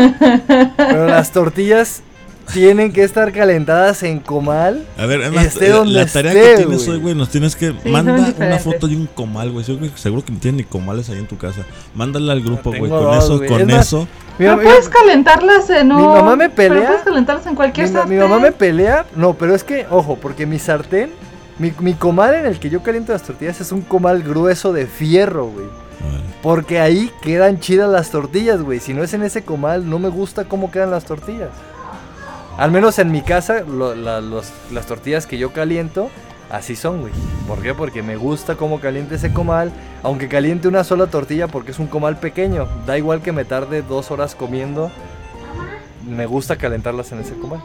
[0.76, 2.02] Pero las tortillas
[2.52, 4.84] tienen que estar calentadas en comal.
[4.96, 7.70] A ver, además, Esté donde la tarea esté, que tienes hoy, güey, nos tienes que...
[7.82, 9.64] Sí, manda una foto de un comal, güey.
[9.64, 11.62] Seguro, que no tienen ni comales ahí en tu casa.
[11.94, 12.88] Mándala al grupo, güey.
[12.90, 14.00] Con dos, eso, con Es más, eso.
[14.38, 16.02] Mi, Pero mi- puedes calentarlas en mi un...
[16.14, 16.74] mamá me pelea.
[16.78, 18.18] Pero puedes calentarlas en cualquier mi, mi sartén.
[18.18, 19.06] mamá me pelea.
[19.16, 21.10] No, pero es que, ojo, porque mi sartén,
[21.58, 24.86] mi, mi comal en el que yo caliento las tortillas es un comal grueso de
[24.86, 25.66] fierro, güey.
[25.66, 26.24] Vale.
[26.42, 28.80] Porque ahí quedan chidas las tortillas, güey.
[28.80, 31.50] Si no es en ese comal, no me gusta cómo quedan las tortillas.
[32.58, 36.10] Al menos en mi casa, lo- la- los- las tortillas que yo caliento,
[36.50, 37.12] así son, güey.
[37.48, 37.74] ¿Por qué?
[37.74, 39.72] Porque me gusta cómo caliente ese comal.
[40.02, 42.68] Aunque caliente una sola tortilla porque es un comal pequeño.
[42.86, 44.90] Da igual que me tarde dos horas comiendo.
[46.08, 47.60] Me gusta calentarlas en ese comal.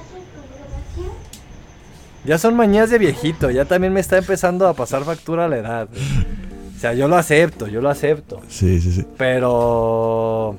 [2.24, 3.50] Ya son mañas de viejito.
[3.52, 5.88] Ya también me está empezando a pasar factura la edad.
[5.90, 6.02] güey.
[6.76, 8.40] O sea, yo lo acepto, yo lo acepto.
[8.50, 9.06] Sí, sí, sí.
[9.18, 10.56] Pero.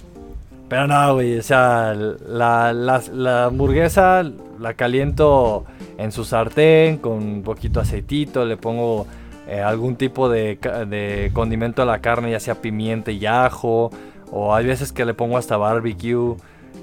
[0.68, 1.38] Pero no, güey.
[1.38, 4.22] O sea, la, la, la hamburguesa
[4.58, 5.64] la caliento
[5.96, 8.44] en su sartén con un poquito aceitito.
[8.44, 9.06] Le pongo
[9.46, 10.58] eh, algún tipo de,
[10.88, 13.90] de condimento a la carne, ya sea pimienta y ajo.
[14.30, 16.36] O hay veces que le pongo hasta barbecue.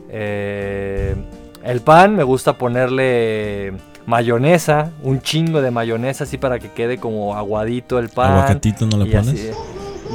[0.09, 1.15] Eh,
[1.63, 3.73] el pan me gusta ponerle
[4.05, 8.31] mayonesa, un chingo de mayonesa así para que quede como aguadito el pan.
[8.31, 9.29] ¿Aguacatito no le pones?
[9.29, 9.51] así,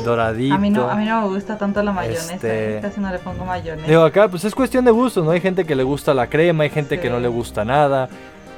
[0.04, 0.54] doradito.
[0.54, 2.34] A mí, no, a mí no me gusta tanto la mayonesa.
[2.34, 3.86] Este- eh, Casi no le pongo mayonesa.
[3.88, 5.30] Digo, acá pues es cuestión de gusto, ¿no?
[5.32, 8.08] Hay gente que le gusta la crema, hay gente que no le gusta nada.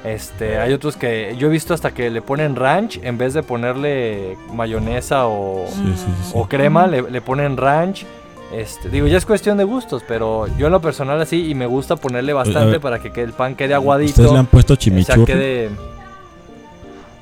[0.03, 3.41] Este, hay otros que yo he visto hasta que le ponen ranch en vez de
[3.41, 6.31] ponerle mayonesa o, Sí, sí, sí, sí.
[6.35, 8.05] o crema, le, le ponen ranch.
[8.53, 11.65] Este, digo, ya es cuestión de gustos, pero yo en lo personal así y me
[11.65, 12.81] gusta ponerle bastante ver.
[12.81, 14.11] para que quede- el pan quede aguadito.
[14.11, 15.69] ¿Ustedes le han puesto o sea, chimichurri quede-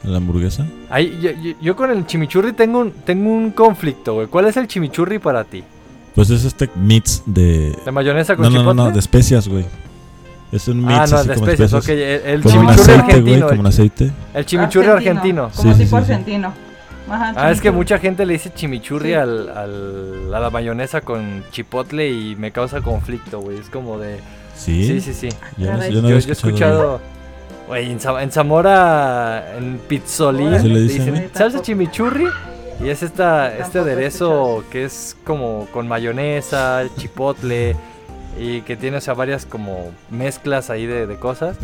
[0.04, 0.66] la hamburguesa?
[0.90, 4.28] Ay, yo, yo- yo con el chimichurri tengo un, tengo un conflicto, güey.
[4.28, 5.64] ¿Cuál es el chimichurri para ti?
[6.16, 7.76] Pues es este mix de...
[7.86, 8.84] ¿De mayonesa con No, no, no, chipotle?
[8.84, 9.66] no, de especias, güey.
[10.52, 11.84] Es un mix Ah, no, así de como especias, especias.
[11.84, 12.26] ok.
[12.26, 13.48] El, el Como chimichurri aceite, güey, argentino.
[13.48, 14.12] como en el, aceite.
[14.34, 15.50] el chimichurri argentino.
[15.56, 16.12] Como Sí, sí, tipo sí, sí.
[16.12, 16.54] argentino.
[17.10, 19.14] Ajá, Ah, es que mucha gente le dice chimichurri Sí.
[19.14, 23.58] al, al- a la mayonesa con chipotle y me causa conflicto, güey.
[23.58, 24.20] Es como de...
[24.56, 25.30] Sí, Sí, sí, sí.
[25.58, 27.00] Yo no, yo no yo he escuchado...
[27.72, 31.06] Güey, en, en Zamora, en Pizzolín, ¿Así le dicen?
[31.06, 32.26] dicen Sí, salsa chimichurri
[32.84, 37.78] y es esta, este aderezo que es como con mayonesa, chipotle
[38.38, 41.56] y que tiene, o sea, varias como mezclas ahí de, de cosas.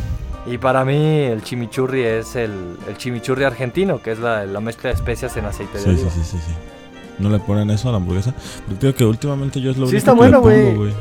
[0.45, 0.95] Y para mí
[1.25, 5.43] el chimichurri es el, el chimichurri argentino, que es la, la mezcla de especias en
[5.43, 6.09] aceite de Sí, sí, oliva.
[6.11, 6.53] sí, sí, sí.
[7.19, 8.33] ¿No le ponen eso a la hamburguesa?
[8.65, 10.93] Porque creo que últimamente yo es lo Sí, único está que bueno, le pongo, güey.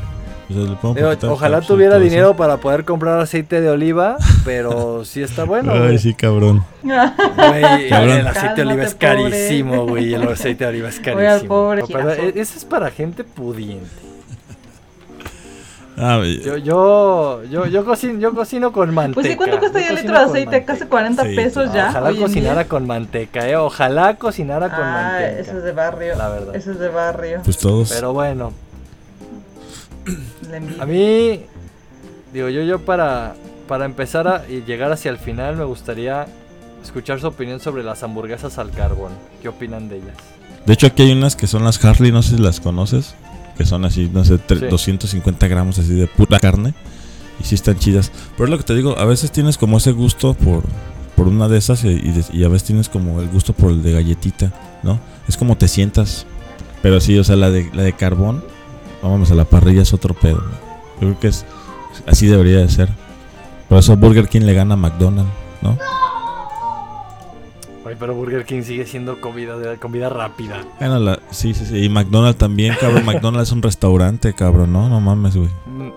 [0.49, 0.59] Güey.
[0.59, 2.03] O sea, le pongo Digo, poquita ojalá y tuviera eso.
[2.03, 5.71] dinero para poder comprar aceite de oliva, pero sí está bueno.
[5.73, 5.97] Ay, güey.
[5.99, 6.63] sí, cabrón.
[6.83, 8.09] Güey, Cabrón.
[8.17, 9.07] el aceite de oliva es pobre.
[9.07, 10.13] carísimo, güey.
[10.13, 11.73] El aceite de oliva es carísimo.
[11.73, 13.87] eso es para gente pudiente.
[15.99, 19.15] Ah, Yo, yo, yo, yo cocino, yo cocino con manteca.
[19.15, 20.63] Pues sí, ¿cuánto cuesta ya el litro de aceite?
[20.63, 21.89] Casi 40 Sí, pesos ya.
[21.89, 23.55] Ojalá cocinara con manteca, eh.
[23.55, 25.39] Ojalá cocinara con Ah, manteca.
[25.39, 26.15] eso es de barrio.
[26.15, 26.55] La verdad.
[26.55, 27.41] Eso es de barrio.
[27.43, 27.91] pues todos.
[27.91, 28.53] Pero bueno.
[30.79, 31.41] a mí,
[32.33, 33.35] digo, yo, yo para,
[33.67, 36.27] para empezar a y llegar hacia el final, me gustaría
[36.83, 39.11] escuchar su opinión sobre las hamburguesas al carbón.
[39.41, 40.15] ¿Qué opinan de ellas?
[40.65, 43.15] De hecho, aquí hay unas que son las Harley, no sé si las conoces.
[43.57, 44.55] Que son así, no sé, Sí.
[44.69, 46.73] 250 gramos así de pura carne.
[47.39, 48.11] Y sí están chidas.
[48.35, 50.63] Pero es lo que te digo, a veces tienes como ese gusto por,
[51.15, 53.93] por una de esas y, y a veces tienes como el gusto por el de
[53.93, 54.53] galletita,
[54.83, 54.99] ¿no?
[55.27, 56.25] Es como te sientas.
[56.81, 58.43] Pero sí, o sea, la de, la de carbón,
[59.09, 60.37] vamos a la parrilla es otro pedo.
[60.37, 60.51] ¿no?
[60.95, 61.45] Yo creo que es
[62.05, 62.89] así debería de ser.
[63.69, 65.31] Por eso Burger King le gana a McDonald's,
[65.61, 65.77] ¿no?
[67.85, 70.63] Ay, pero Burger King sigue siendo comida, comida rápida.
[70.79, 71.83] Bueno, la- sí, sí, sí.
[71.85, 73.05] Y McDonald's también, cabrón.
[73.05, 74.89] McDonald's es un restaurante, cabrón, ¿no?
[74.89, 75.49] No mames, güey.
[75.65, 75.91] Mm,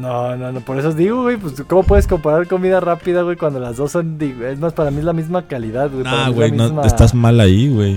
[0.00, 3.36] No, no, no, por eso os digo, güey, pues ¿cómo puedes comparar comida rápida, güey,
[3.36, 6.04] cuando las dos son, es más, para mí es la misma calidad, güey.
[6.06, 7.96] Ah, güey, no, misma- estás mal ahí, güey.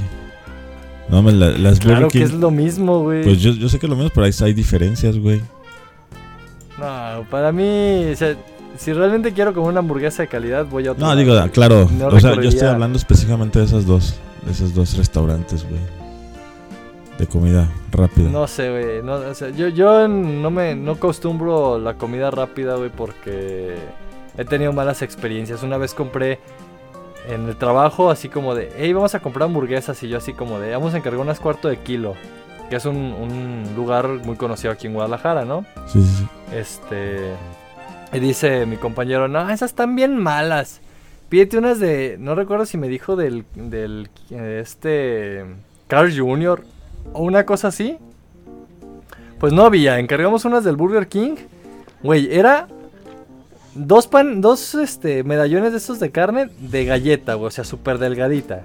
[1.09, 3.23] No, me la- las Claro Burger que es lo mismo, güey.
[3.23, 5.41] Pues yo, yo sé que es lo mismo, pero ahí hay diferencias, güey.
[6.77, 8.35] No, para mí, o sea,
[8.77, 11.49] si realmente quiero como una hamburguesa de calidad, voy a otro No, lado, digo, güey.
[11.49, 11.89] claro.
[11.97, 14.15] No o sea, yo estoy hablando específicamente de esas dos.
[14.45, 15.79] De esos dos restaurantes, güey.
[17.17, 18.29] De comida rápida.
[18.29, 19.01] No sé, güey.
[19.03, 23.75] No, o sea, yo, yo no me no acostumbro la comida rápida, güey, porque
[24.37, 25.63] he tenido malas experiencias.
[25.63, 26.39] Una vez compré
[27.27, 30.01] en el trabajo así como de, hey, vamos a comprar hamburguesas.
[30.03, 32.15] Y yo así como de, vamos a encargar unas cuarto de kilo.
[32.69, 35.65] Que es un, un lugar muy conocido aquí en Guadalajara, ¿no?
[35.87, 36.27] Sí, sí, sí.
[36.53, 37.33] Este.
[38.11, 40.81] Y dice mi compañero, no, esas están bien malas.
[41.29, 42.17] Pídete unas de.
[42.19, 43.45] No recuerdo si me dijo del.
[43.55, 45.45] del este.
[45.87, 46.63] Carl Jr.
[47.13, 47.97] o una cosa así.
[49.39, 49.99] Pues no había.
[49.99, 51.35] Encargamos unas del Burger King.
[52.03, 52.67] Güey, era.
[53.77, 54.41] Dos pan.
[54.41, 57.47] Dos este, medallones de esos de carne de galleta, güey.
[57.47, 58.63] O sea, súper delgadita.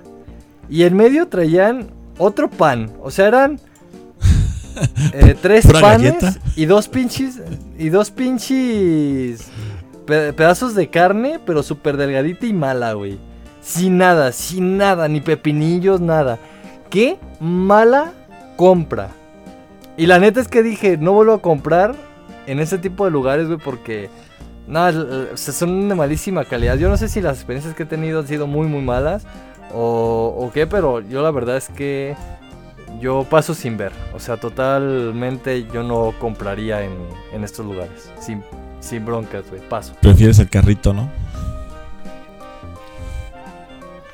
[0.68, 1.88] Y en medio traían
[2.18, 2.90] otro pan.
[3.02, 3.60] O sea, eran.
[5.12, 6.34] eh, tres ¿Pura panes galleta?
[6.56, 7.40] y dos pinches.
[7.78, 9.48] Y dos pinches.
[10.06, 13.18] pe- pedazos de carne, pero súper delgadita y mala, güey.
[13.60, 16.38] Sin nada, sin nada, ni pepinillos, nada.
[16.90, 18.12] Qué mala
[18.56, 19.10] compra.
[19.96, 21.94] Y la neta es que dije, no vuelvo a comprar
[22.46, 24.08] en ese tipo de lugares, güey, porque.
[24.66, 26.76] No, o sea, son de malísima calidad.
[26.76, 29.26] Yo no sé si las experiencias que he tenido han sido muy, muy malas
[29.74, 32.14] o, o qué, pero yo la verdad es que
[33.00, 33.92] yo paso sin ver.
[34.14, 36.92] O sea, totalmente yo no compraría en,
[37.32, 38.10] en estos lugares.
[38.20, 38.42] Sin,
[38.80, 39.94] sin broncas, güey, paso.
[40.00, 41.10] Prefieres el carrito, ¿no?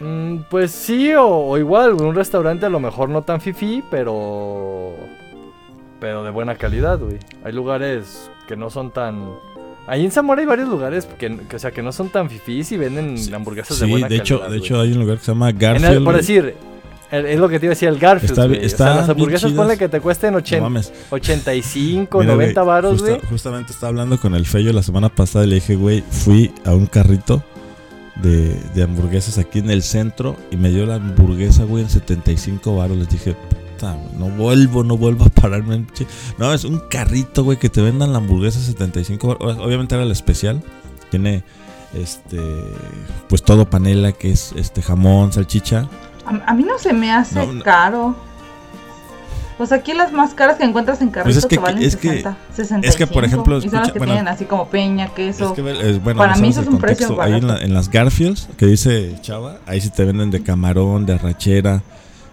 [0.00, 4.94] Mm, pues sí, o, o igual, un restaurante a lo mejor no tan fifi, pero.
[6.00, 7.18] Pero de buena calidad, güey.
[7.44, 9.34] Hay lugares que no son tan.
[9.88, 12.70] Ahí en Zamora hay varios lugares que, que, o sea, que no son tan fifís
[12.72, 15.24] y venden Sí, hamburguesas de Sí, buena de hecho, de hecho hay un lugar que
[15.24, 16.04] se llama el- Garfield.
[16.04, 16.54] por decir,
[17.10, 18.32] el- es lo que te iba a decir, el Garfield.
[18.62, 20.92] Está O sea, las hamburguesas ponle que te cuesten No 80, mames.
[21.10, 23.20] 85, Mira, 90 güey, varos, justa- güey.
[23.30, 26.74] Justamente estaba hablando con el Feyo la semana pasada y le dije, güey, fui a
[26.74, 27.42] un carrito
[28.16, 32.76] de, de hamburguesas aquí en el centro y me dio la hamburguesa, güey, en 75
[32.76, 32.96] baros.
[32.98, 33.36] Les dije,
[33.78, 35.76] puta, no vuelvo, no vuelvo a pararme.
[35.76, 36.06] en che-".
[36.38, 39.58] No, es un carrito, güey, que te vendan la hamburguesa 75 baros.
[39.58, 40.62] Obviamente era el especial.
[41.10, 41.42] Tiene,
[41.94, 42.40] este,
[43.28, 45.88] pues todo panela, que es este jamón, salchicha.
[46.26, 47.62] A, a mí no se me hace No, no.
[47.64, 48.14] caro.
[49.56, 51.96] Pues aquí las más caras que encuentras en carritos Pues es que- que valen es
[51.96, 52.88] que- 60, 65.
[52.88, 55.46] es que, por ejemplo, y son las que bueno, tienen así como peña, queso.
[55.48, 57.20] Es que, eh, bueno, Para mí eso es un precio.
[57.20, 57.64] Ahí en, la- barato.
[57.66, 61.82] en las Garfields, que dice Chava, ahí sí te venden de camarón, de arrachera,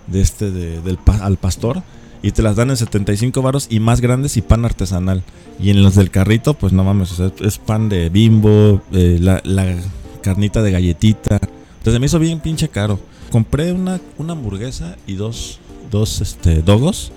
[0.07, 1.83] de este, de, del al pastor.
[2.21, 5.23] Y te las dan en 75 varos y más grandes y pan artesanal.
[5.59, 9.75] Y en los del carrito, pues no mames, es pan de bimbo, eh, la, la
[10.21, 11.39] carnita de galletita.
[11.77, 12.99] Entonces me hizo bien pinche caro.
[13.31, 15.59] Compré una, una hamburguesa y dos,
[15.91, 17.11] dos este, dogos.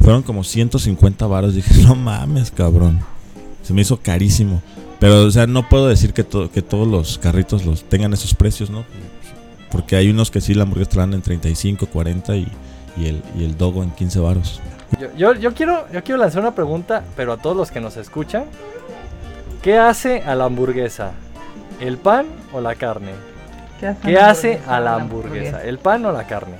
[0.00, 1.54] Fueron como 150 varos.
[1.54, 3.00] Dije, no mames, cabrón.
[3.62, 4.62] Se me hizo carísimo.
[5.00, 8.70] Pero, o sea, no puedo decir que, que todos los carritos los tengan esos precios,
[8.70, 8.84] ¿no?
[9.72, 12.46] Porque hay unos que sí la hamburguesa te la dan en 35, 40 y,
[12.96, 14.60] y el, y el dogo en 15 varos.
[15.00, 17.96] Yo, yo, yo quiero, yo quiero lanzar una pregunta, pero a todos los que nos
[17.96, 18.44] escuchan.
[19.62, 21.12] ¿Qué hace a la hamburguesa?
[21.80, 23.12] ¿El pan o la carne?
[23.80, 25.64] ¿Qué hace, ¿Qué la hace hamburguesa a la hamburguesa?
[25.64, 26.56] ¿El pan o la carne?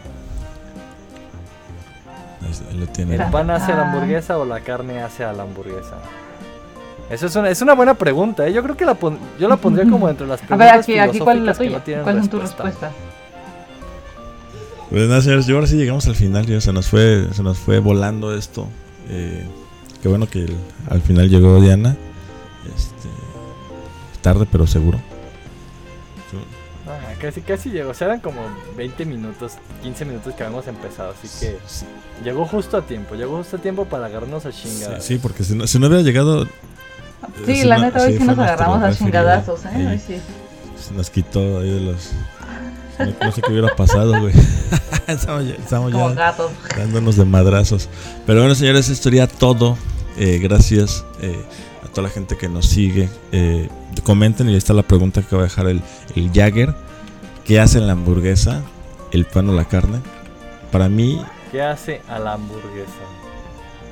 [2.43, 3.13] Ahí, lo.
[3.13, 3.87] ¿El pan hace a la Ah.
[3.93, 5.97] hamburguesa o la carne hace a la hamburguesa?
[7.11, 8.53] Eso es una, es una buena pregunta, ¿eh?
[8.53, 10.99] Yo creo que la pon- yo la pondría como entre las A preguntas ver, aquí,
[10.99, 11.99] aquí ¿cuál es la tuya?
[11.99, 12.65] no ¿Cuáles son tus respuesta.
[12.89, 12.93] respuestas?
[14.91, 16.47] Pues nada, señores, yo ahora sí llegamos al final.
[16.47, 18.67] Ya se nos fue, se nos fue volando esto.
[19.11, 19.45] Eh,
[20.03, 20.57] qué bueno que el-
[20.91, 21.97] al final llegó Diana.
[22.77, 23.09] Este,
[24.23, 24.99] tarde, pero seguro.
[26.87, 27.91] Ah, casi, casi llegó.
[27.91, 28.41] O sea, eran como
[28.77, 31.13] 20 minutos, 15 minutos que habíamos empezado.
[31.13, 31.85] Así que Sí,
[32.25, 33.15] llegó justo a tiempo.
[33.15, 35.05] Llegó justo a tiempo para agarrarnos a sí, chingadas.
[35.05, 36.47] sí, porque si no, si no hubiera llegado,
[37.47, 39.71] Sí, la neta, hoy sí nos agarramos a chingadazos, ¿eh?
[39.75, 39.87] Sí.
[39.87, 40.23] Hoy sí.
[40.81, 42.11] se nos quitó ahí de los.
[42.99, 44.35] No, no sé qué hubiera pasado, güey.
[45.09, 46.53] estamos ya, estamos Como ya gatos.
[46.77, 47.89] dándonos de madrazos.
[48.27, 49.77] Pero bueno, señores, esto sería todo.
[50.19, 51.43] Eh, gracias eh,
[51.83, 53.09] a toda la gente que nos sigue.
[53.33, 53.69] Eh,
[54.05, 55.83] comenten y ahí está la pregunta que va a dejar el,
[56.15, 56.75] el Jagger.
[57.45, 58.61] ¿Qué hace la hamburguesa?
[59.11, 59.99] ¿El pan o la carne?
[60.71, 61.21] Para mí,
[61.51, 62.93] ¿Qué hace a la hamburguesa?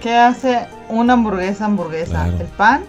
[0.01, 2.11] ¿Qué hace una hamburguesa hamburguesa?
[2.11, 2.37] Claro.
[2.39, 2.85] ¿El pan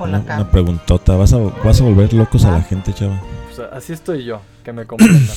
[0.00, 1.14] o la una preguntota.
[1.16, 2.62] Vas a, vas a volver locos a la Ah.
[2.62, 3.20] gente, chava.
[3.46, 5.36] Pues así estoy yo, que me comprendan.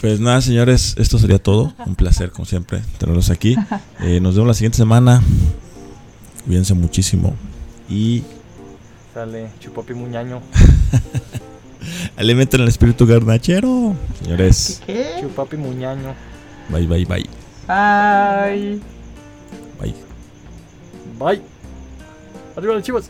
[0.00, 1.74] Pues nada, señores, esto sería todo.
[1.86, 3.54] Un placer, como siempre, tenerlos aquí.
[4.00, 5.22] Eh, nos vemos la siguiente semana.
[6.44, 7.36] Cuídense muchísimo.
[7.88, 8.24] Y
[9.14, 10.40] Sale Chupapi Muñaño.
[12.16, 13.94] alimenten el espíritu garnachero.
[14.20, 15.18] Señores, ¿Qué?
[15.20, 16.14] Chupapi Muñaño.
[16.68, 17.24] bye, bye, bye.
[17.68, 18.80] Bye.
[19.80, 19.94] Bye.
[21.18, 21.42] Bye.
[22.56, 23.08] Arriba los chivos.